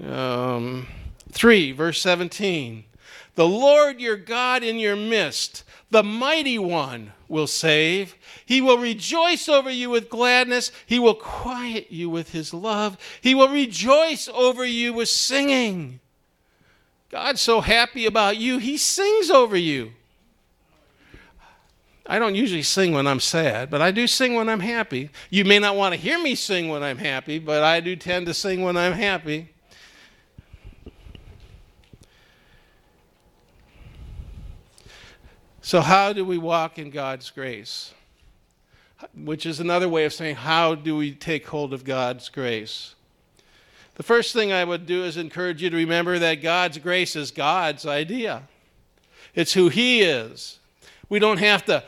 um, 0.08 0.86
3, 1.32 1.72
verse 1.72 2.00
17. 2.00 2.84
The 3.34 3.48
Lord 3.48 4.00
your 4.00 4.16
God 4.16 4.62
in 4.62 4.78
your 4.78 4.96
midst, 4.96 5.64
the 5.90 6.02
mighty 6.02 6.58
one, 6.58 7.12
will 7.28 7.46
save. 7.46 8.14
He 8.44 8.60
will 8.60 8.78
rejoice 8.78 9.48
over 9.48 9.70
you 9.70 9.88
with 9.88 10.10
gladness. 10.10 10.70
He 10.86 10.98
will 10.98 11.14
quiet 11.14 11.90
you 11.90 12.10
with 12.10 12.32
his 12.32 12.52
love. 12.52 12.98
He 13.20 13.34
will 13.34 13.48
rejoice 13.48 14.28
over 14.28 14.64
you 14.64 14.92
with 14.92 15.08
singing. 15.08 16.00
God's 17.10 17.40
so 17.40 17.60
happy 17.60 18.06
about 18.06 18.36
you, 18.36 18.58
he 18.58 18.76
sings 18.76 19.30
over 19.30 19.56
you. 19.56 19.92
I 22.06 22.18
don't 22.18 22.34
usually 22.34 22.62
sing 22.62 22.92
when 22.92 23.06
I'm 23.06 23.20
sad, 23.20 23.70
but 23.70 23.80
I 23.80 23.90
do 23.90 24.06
sing 24.06 24.34
when 24.34 24.48
I'm 24.48 24.60
happy. 24.60 25.10
You 25.30 25.44
may 25.44 25.58
not 25.58 25.76
want 25.76 25.94
to 25.94 26.00
hear 26.00 26.20
me 26.20 26.34
sing 26.34 26.68
when 26.68 26.82
I'm 26.82 26.98
happy, 26.98 27.38
but 27.38 27.62
I 27.62 27.80
do 27.80 27.96
tend 27.96 28.26
to 28.26 28.34
sing 28.34 28.62
when 28.62 28.76
I'm 28.76 28.92
happy. 28.92 29.51
So, 35.64 35.80
how 35.80 36.12
do 36.12 36.24
we 36.24 36.38
walk 36.38 36.80
in 36.80 36.90
God's 36.90 37.30
grace? 37.30 37.94
Which 39.14 39.46
is 39.46 39.60
another 39.60 39.88
way 39.88 40.04
of 40.04 40.12
saying, 40.12 40.34
how 40.34 40.74
do 40.74 40.96
we 40.96 41.12
take 41.12 41.46
hold 41.46 41.72
of 41.72 41.84
God's 41.84 42.28
grace? 42.28 42.96
The 43.94 44.02
first 44.02 44.32
thing 44.32 44.52
I 44.52 44.64
would 44.64 44.86
do 44.86 45.04
is 45.04 45.16
encourage 45.16 45.62
you 45.62 45.70
to 45.70 45.76
remember 45.76 46.18
that 46.18 46.42
God's 46.42 46.78
grace 46.78 47.14
is 47.14 47.30
God's 47.30 47.86
idea, 47.86 48.42
it's 49.36 49.52
who 49.52 49.68
He 49.68 50.02
is. 50.02 50.58
We 51.08 51.20
don't 51.20 51.38
have 51.38 51.64
to 51.66 51.84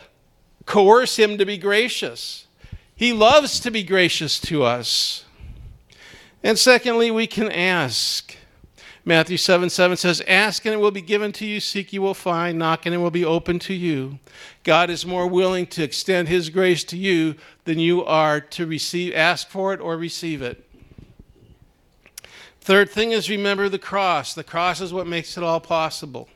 coerce 0.66 1.16
Him 1.16 1.36
to 1.38 1.44
be 1.44 1.58
gracious, 1.58 2.46
He 2.94 3.12
loves 3.12 3.58
to 3.58 3.72
be 3.72 3.82
gracious 3.82 4.38
to 4.42 4.62
us. 4.62 5.24
And 6.44 6.56
secondly, 6.56 7.10
we 7.10 7.26
can 7.26 7.50
ask. 7.50 8.36
Matthew 9.06 9.36
7 9.36 9.68
7 9.68 9.96
says, 9.98 10.22
Ask 10.26 10.64
and 10.64 10.74
it 10.74 10.78
will 10.78 10.90
be 10.90 11.02
given 11.02 11.30
to 11.32 11.46
you, 11.46 11.60
seek 11.60 11.92
you 11.92 12.00
will 12.00 12.14
find, 12.14 12.58
knock 12.58 12.86
and 12.86 12.94
it 12.94 12.98
will 12.98 13.10
be 13.10 13.24
open 13.24 13.58
to 13.60 13.74
you. 13.74 14.18
God 14.62 14.88
is 14.88 15.04
more 15.04 15.26
willing 15.26 15.66
to 15.68 15.82
extend 15.82 16.28
his 16.28 16.48
grace 16.48 16.84
to 16.84 16.96
you 16.96 17.34
than 17.64 17.78
you 17.78 18.02
are 18.04 18.40
to 18.40 18.66
receive, 18.66 19.14
ask 19.14 19.48
for 19.48 19.74
it 19.74 19.80
or 19.80 19.98
receive 19.98 20.40
it. 20.40 20.64
Third 22.62 22.88
thing 22.88 23.12
is 23.12 23.28
remember 23.28 23.68
the 23.68 23.78
cross. 23.78 24.32
The 24.32 24.42
cross 24.42 24.80
is 24.80 24.90
what 24.90 25.06
makes 25.06 25.36
it 25.36 25.44
all 25.44 25.60
possible. 25.60 26.30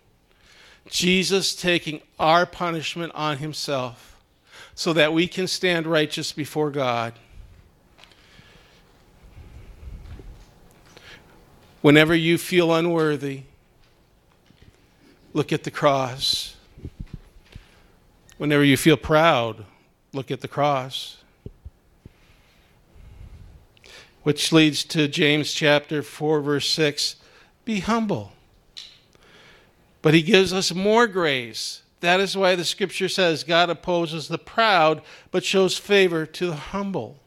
Jesus 0.91 1.55
taking 1.55 2.03
our 2.19 2.45
punishment 2.45 3.13
on 3.15 3.39
himself 3.39 4.19
so 4.75 4.93
that 4.93 5.15
we 5.15 5.27
can 5.27 5.47
stand 5.47 5.87
righteous 5.87 6.33
before 6.33 6.71
God. 6.71 7.15
Whenever 11.81 12.15
you 12.15 12.39
feel 12.39 12.75
unworthy, 12.75 13.43
look 15.33 15.53
at 15.53 15.65
the 15.65 15.71
cross. 15.71 16.57
Whenever 18.37 18.65
you 18.65 18.77
feel 18.77 18.97
proud, 18.97 19.65
look 20.13 20.31
at 20.31 20.41
the 20.41 20.49
cross. 20.49 21.19
Which 24.23 24.53
leads 24.53 24.85
to 24.85 25.09
James 25.09 25.53
chapter 25.53 26.03
4, 26.03 26.41
verse 26.41 26.69
6 26.71 27.17
be 27.65 27.81
humble. 27.81 28.33
But 30.01 30.15
he 30.15 30.23
gives 30.23 30.55
us 30.55 30.73
more 30.73 31.07
grace. 31.07 31.83
That 32.01 32.19
is 32.19 32.37
why 32.37 32.55
the 32.55 32.65
scripture 32.65 33.09
says 33.09 33.45
God 33.45 33.69
opposes 33.69 34.29
the 34.29 34.39
proud, 34.39 35.03
but 35.31 35.45
shows 35.45 35.77
favor 35.77 36.25
to 36.25 36.47
the 36.47 36.57
humble. 36.57 37.19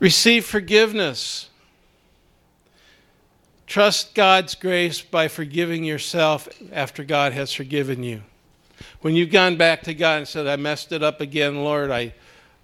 Receive 0.00 0.46
forgiveness. 0.46 1.50
Trust 3.66 4.14
God's 4.14 4.56
grace 4.56 5.00
by 5.00 5.28
forgiving 5.28 5.84
yourself 5.84 6.48
after 6.72 7.04
God 7.04 7.32
has 7.34 7.52
forgiven 7.52 8.02
you. 8.02 8.22
When 9.02 9.14
you've 9.14 9.30
gone 9.30 9.56
back 9.56 9.82
to 9.82 9.94
God 9.94 10.18
and 10.18 10.26
said, 10.28 10.46
I 10.46 10.56
messed 10.56 10.90
it 10.90 11.02
up 11.02 11.20
again, 11.20 11.62
Lord, 11.62 11.90
I, 11.90 12.14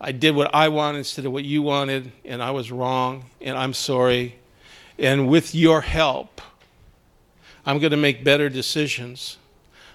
I 0.00 0.12
did 0.12 0.34
what 0.34 0.52
I 0.54 0.68
wanted 0.68 0.98
instead 0.98 1.26
of 1.26 1.32
what 1.32 1.44
you 1.44 1.62
wanted, 1.62 2.10
and 2.24 2.42
I 2.42 2.50
was 2.50 2.72
wrong, 2.72 3.26
and 3.40 3.56
I'm 3.56 3.74
sorry. 3.74 4.36
And 4.98 5.28
with 5.28 5.54
your 5.54 5.82
help, 5.82 6.40
I'm 7.66 7.78
going 7.78 7.90
to 7.90 7.96
make 7.96 8.24
better 8.24 8.48
decisions. 8.48 9.36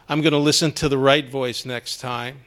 I'm 0.08 0.21
going 0.21 0.34
to 0.34 0.39
listen 0.39 0.71
to 0.73 0.88
the 0.88 0.97
right 0.97 1.27
voice 1.27 1.65
next 1.65 1.97
time. 1.97 2.38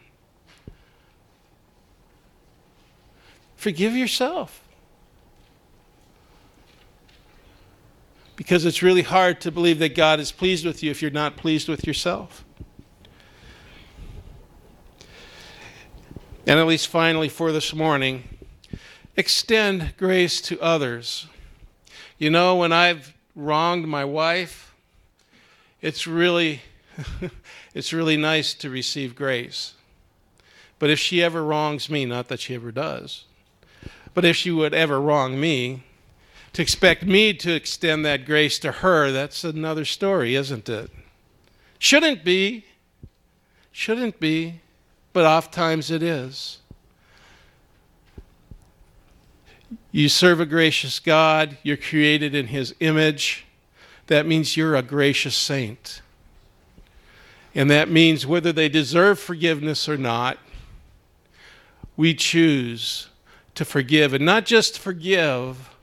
Forgive 3.57 3.95
yourself. 3.95 4.64
Because 8.37 8.65
it's 8.65 8.83
really 8.83 9.03
hard 9.03 9.41
to 9.43 9.51
believe 9.51 9.79
that 9.79 9.95
God 9.95 10.19
is 10.19 10.33
pleased 10.33 10.67
with 10.67 10.83
you 10.83 10.91
if 10.91 11.01
you're 11.01 11.11
not 11.11 11.37
pleased 11.37 11.69
with 11.69 11.87
yourself. 11.87 12.45
And 16.47 16.59
at 16.59 16.67
least 16.67 16.89
finally 16.89 17.29
for 17.29 17.53
this 17.53 17.73
morning, 17.73 18.25
extend 19.17 19.95
grace 19.97 20.41
to 20.43 20.61
others. 20.61 21.27
You 22.19 22.31
know, 22.31 22.57
when 22.57 22.73
I've 22.73 23.15
wronged 23.35 23.89
my 23.89 24.05
wife, 24.05 24.75
it's 25.81 26.07
really 26.07 26.63
it's 27.75 27.93
really 27.93 28.17
nice 28.17 28.55
to 28.55 28.71
receive 28.71 29.15
grace. 29.15 29.75
But 30.79 30.91
if 30.91 30.99
she 30.99 31.23
ever 31.23 31.45
wrongs 31.45 31.89
me, 31.89 32.05
not 32.05 32.29
that 32.29 32.41
she 32.41 32.55
ever 32.55 32.73
does, 32.73 33.25
but 34.13 34.25
if 34.25 34.37
she 34.37 34.51
would 34.51 34.75
ever 34.75 35.01
wrong 35.01 35.41
me, 35.41 35.85
to 36.55 36.63
expect 36.63 37.05
me 37.05 37.35
to 37.35 37.53
extend 37.53 38.05
that 38.07 38.25
grace 38.25 38.59
to 38.61 38.71
her, 38.71 39.11
that's 39.11 39.45
another 39.45 39.85
story, 39.85 40.37
isn't 40.37 40.69
it? 40.69 40.91
Shouldn't 41.79 42.25
be. 42.25 42.65
Shouldn't 43.73 44.21
be, 44.21 44.61
but 45.13 45.27
oftentimes 45.27 45.91
it 45.91 46.01
is. 46.01 46.59
You 49.91 50.09
serve 50.09 50.39
a 50.39 50.47
gracious 50.47 51.01
God, 51.01 51.57
you're 51.65 51.77
created 51.77 52.37
in 52.37 52.47
His 52.47 52.73
image. 52.79 53.47
That 54.07 54.25
means 54.25 54.57
you're 54.57 54.77
a 54.77 54.83
gracious 54.83 55.37
saint. 55.37 56.03
And 57.53 57.69
that 57.71 57.91
means 57.91 58.27
whether 58.27 58.53
they 58.53 58.69
deserve 58.69 59.19
forgiveness 59.19 59.89
or 59.89 59.97
not, 59.97 60.39
we 61.97 62.15
choose 62.15 63.09
to 63.57 63.65
forgive. 63.65 64.15
And 64.15 64.25
not 64.25 64.47
just 64.47 64.79
forgive, 64.79 65.74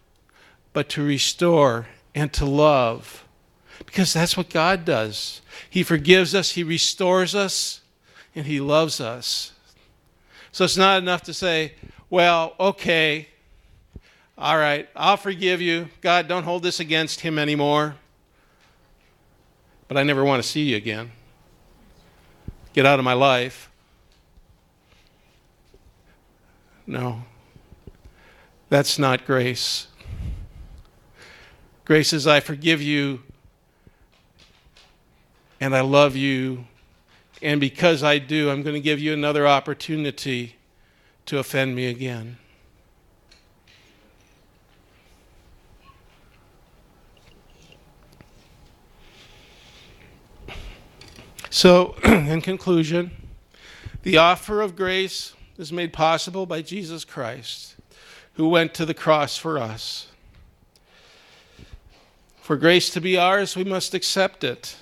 but 0.73 0.89
to 0.89 1.03
restore 1.03 1.87
and 2.13 2.31
to 2.33 2.45
love. 2.45 3.25
Because 3.85 4.13
that's 4.13 4.37
what 4.37 4.49
God 4.49 4.85
does. 4.85 5.41
He 5.69 5.83
forgives 5.83 6.35
us, 6.35 6.51
He 6.51 6.63
restores 6.63 7.33
us, 7.35 7.81
and 8.35 8.45
He 8.45 8.59
loves 8.59 9.01
us. 9.01 9.53
So 10.51 10.65
it's 10.65 10.77
not 10.77 11.01
enough 11.01 11.23
to 11.23 11.33
say, 11.33 11.73
well, 12.09 12.55
okay, 12.59 13.27
all 14.37 14.57
right, 14.57 14.89
I'll 14.95 15.17
forgive 15.17 15.61
you. 15.61 15.87
God, 16.01 16.27
don't 16.27 16.43
hold 16.43 16.63
this 16.63 16.79
against 16.79 17.21
him 17.21 17.37
anymore. 17.37 17.95
But 19.87 19.97
I 19.97 20.03
never 20.03 20.25
want 20.25 20.41
to 20.41 20.47
see 20.47 20.63
you 20.63 20.77
again. 20.77 21.11
Get 22.73 22.85
out 22.85 22.97
of 22.97 23.05
my 23.05 23.13
life. 23.13 23.69
No, 26.87 27.23
that's 28.69 28.97
not 28.97 29.25
grace. 29.25 29.87
Grace 31.91 32.13
is, 32.13 32.25
I 32.25 32.39
forgive 32.39 32.81
you 32.81 33.21
and 35.59 35.75
I 35.75 35.81
love 35.81 36.15
you. 36.15 36.63
And 37.41 37.59
because 37.59 38.01
I 38.01 38.17
do, 38.17 38.49
I'm 38.49 38.63
going 38.63 38.75
to 38.75 38.79
give 38.79 38.97
you 38.97 39.11
another 39.11 39.45
opportunity 39.45 40.55
to 41.25 41.37
offend 41.37 41.75
me 41.75 41.87
again. 41.87 42.37
So, 51.49 51.97
in 52.05 52.39
conclusion, 52.39 53.11
the 54.03 54.15
offer 54.15 54.61
of 54.61 54.77
grace 54.77 55.33
is 55.57 55.73
made 55.73 55.91
possible 55.91 56.45
by 56.45 56.61
Jesus 56.61 57.03
Christ, 57.03 57.75
who 58.35 58.47
went 58.47 58.73
to 58.75 58.85
the 58.85 58.93
cross 58.93 59.35
for 59.35 59.59
us. 59.59 60.07
For 62.51 62.57
grace 62.57 62.89
to 62.89 62.99
be 62.99 63.17
ours, 63.17 63.55
we 63.55 63.63
must 63.63 63.93
accept 63.93 64.43
it. 64.43 64.75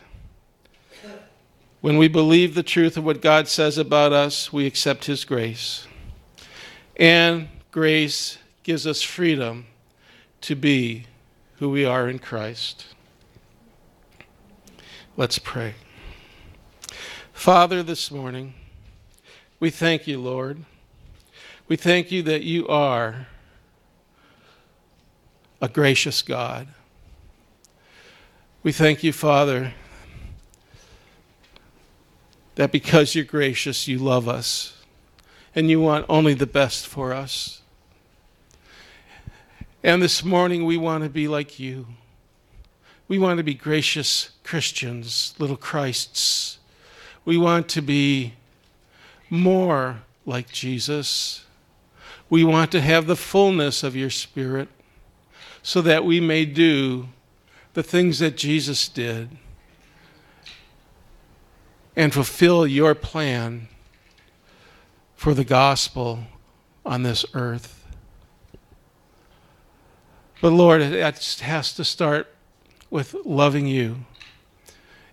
When 1.82 2.00
we 2.00 2.08
believe 2.08 2.56
the 2.56 2.64
truth 2.64 2.98
of 2.98 3.04
what 3.04 3.22
God 3.22 3.48
says 3.48 3.78
about 3.78 4.12
us, 4.12 4.52
we 4.52 4.66
accept 4.66 5.06
His 5.06 5.24
grace. 5.24 5.86
And 6.96 7.48
grace 7.70 8.40
gives 8.64 8.88
us 8.88 9.04
freedom 9.04 9.68
to 10.42 10.56
be 10.56 11.06
who 11.58 11.70
we 11.70 11.86
are 11.86 12.10
in 12.10 12.18
Christ. 12.18 12.88
Let's 15.16 15.38
pray. 15.38 15.76
Father, 17.34 17.84
this 17.84 18.10
morning, 18.10 18.56
we 19.60 19.70
thank 19.70 20.08
you, 20.08 20.20
Lord. 20.20 20.66
We 21.68 21.76
thank 21.76 22.12
you 22.12 22.24
that 22.24 22.42
you 22.42 22.68
are 22.68 23.28
a 25.62 25.70
gracious 25.70 26.24
God. 26.24 26.70
We 28.62 28.72
thank 28.72 29.04
you, 29.04 29.14
Father, 29.14 29.74
that 32.56 32.72
because 32.72 33.16
you're 33.16 33.26
gracious, 33.26 33.88
you 33.88 33.98
love 33.98 34.28
us 34.28 34.78
and 35.56 35.70
you 35.70 35.80
want 35.80 36.06
only 36.10 36.34
the 36.34 36.46
best 36.46 36.88
for 36.88 37.14
us. 37.14 37.62
And 39.84 40.02
this 40.02 40.24
morning, 40.24 40.66
we 40.66 40.78
want 40.78 41.04
to 41.04 41.10
be 41.10 41.28
like 41.28 41.60
you. 41.60 41.88
We 43.08 43.18
want 43.18 43.38
to 43.38 43.44
be 43.44 43.54
gracious 43.54 44.32
Christians, 44.44 45.34
little 45.40 45.58
Christs 45.58 46.60
we 47.30 47.38
want 47.38 47.70
to 47.70 47.82
be 47.84 48.34
more 49.30 50.02
like 50.26 50.52
Jesus. 50.52 51.46
We 52.28 52.44
want 52.44 52.72
to 52.72 52.82
have 52.82 53.06
the 53.06 53.16
fullness 53.16 53.84
of 53.84 53.96
your 53.96 54.10
Spirit 54.10 54.68
so 55.62 55.80
that 55.82 56.04
we 56.04 56.20
may 56.20 56.46
do 56.46 57.10
the 57.80 57.84
things 57.84 58.20
that 58.20 58.36
Jesus 58.36 58.90
did 58.90 59.30
and 61.96 62.14
fulfill 62.14 62.68
your 62.68 62.94
plan 62.94 63.70
for 65.16 65.34
the 65.34 65.46
gospel 65.46 66.26
on 66.86 67.04
this 67.04 67.24
earth. 67.34 67.88
But 70.42 70.50
Lord, 70.50 70.82
it 70.82 71.40
has 71.40 71.74
to 71.74 71.86
start 71.86 72.28
with 72.90 73.16
loving 73.24 73.66
you 73.66 74.04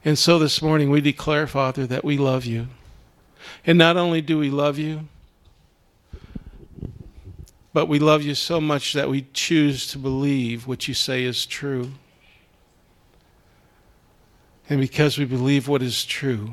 and 0.05 0.18
so 0.18 0.37
this 0.37 0.61
morning 0.61 0.90
we 0.90 1.00
declare, 1.00 1.46
Father, 1.46 1.87
that 1.87 2.05
we 2.05 2.18
love 2.18 2.44
you. 2.44 2.66
And 3.64 3.79
not 3.79 3.96
only 3.96 4.20
do 4.20 4.38
we 4.38 4.50
love 4.50 4.76
you, 4.76 5.07
but 7.72 7.87
we 7.87 8.00
love 8.00 8.22
you 8.22 8.35
so 8.35 8.61
much 8.61 8.92
that 8.92 9.09
we 9.09 9.26
choose 9.33 9.87
to 9.92 9.98
believe 9.98 10.66
what 10.66 10.88
you 10.88 10.94
say 10.94 11.22
is 11.22 11.46
true. 11.46 11.92
And 14.68 14.81
because 14.81 15.16
we 15.16 15.24
believe 15.24 15.68
what 15.68 15.83
is 15.83 16.05
true, 16.05 16.52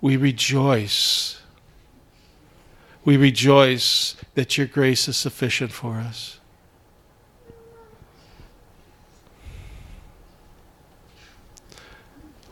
we 0.00 0.16
rejoice. 0.16 1.40
We 3.04 3.16
rejoice 3.16 4.16
that 4.34 4.56
your 4.56 4.66
grace 4.66 5.08
is 5.08 5.16
sufficient 5.16 5.72
for 5.72 5.96
us. 5.96 6.38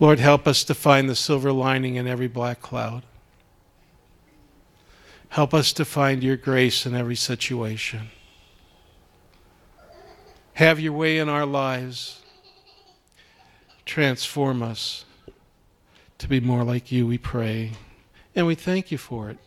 Lord, 0.01 0.19
help 0.19 0.49
us 0.49 0.65
to 0.65 0.75
find 0.75 1.09
the 1.09 1.15
silver 1.15 1.53
lining 1.53 1.95
in 1.95 2.09
every 2.09 2.27
black 2.27 2.61
cloud. 2.61 3.05
Help 5.29 5.55
us 5.55 5.73
to 5.75 5.85
find 5.85 6.23
your 6.23 6.37
grace 6.37 6.87
in 6.87 6.95
every 6.95 7.17
situation. 7.17 8.11
Have 10.55 10.79
your 10.81 10.93
way 10.93 11.19
in 11.19 11.29
our 11.29 11.47
lives. 11.47 12.24
Transform 13.85 14.63
us 14.63 15.05
to 16.19 16.29
be 16.29 16.41
more 16.41 16.65
like 16.65 16.91
you, 16.91 17.07
we 17.07 17.19
pray. 17.19 17.73
And 18.35 18.47
we 18.47 18.55
thank 18.55 18.91
you 18.91 18.99
for 18.99 19.31
it. 19.31 19.39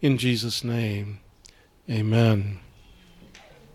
In 0.00 0.18
Jesus' 0.18 0.64
name, 0.64 1.20
amen. 1.88 2.60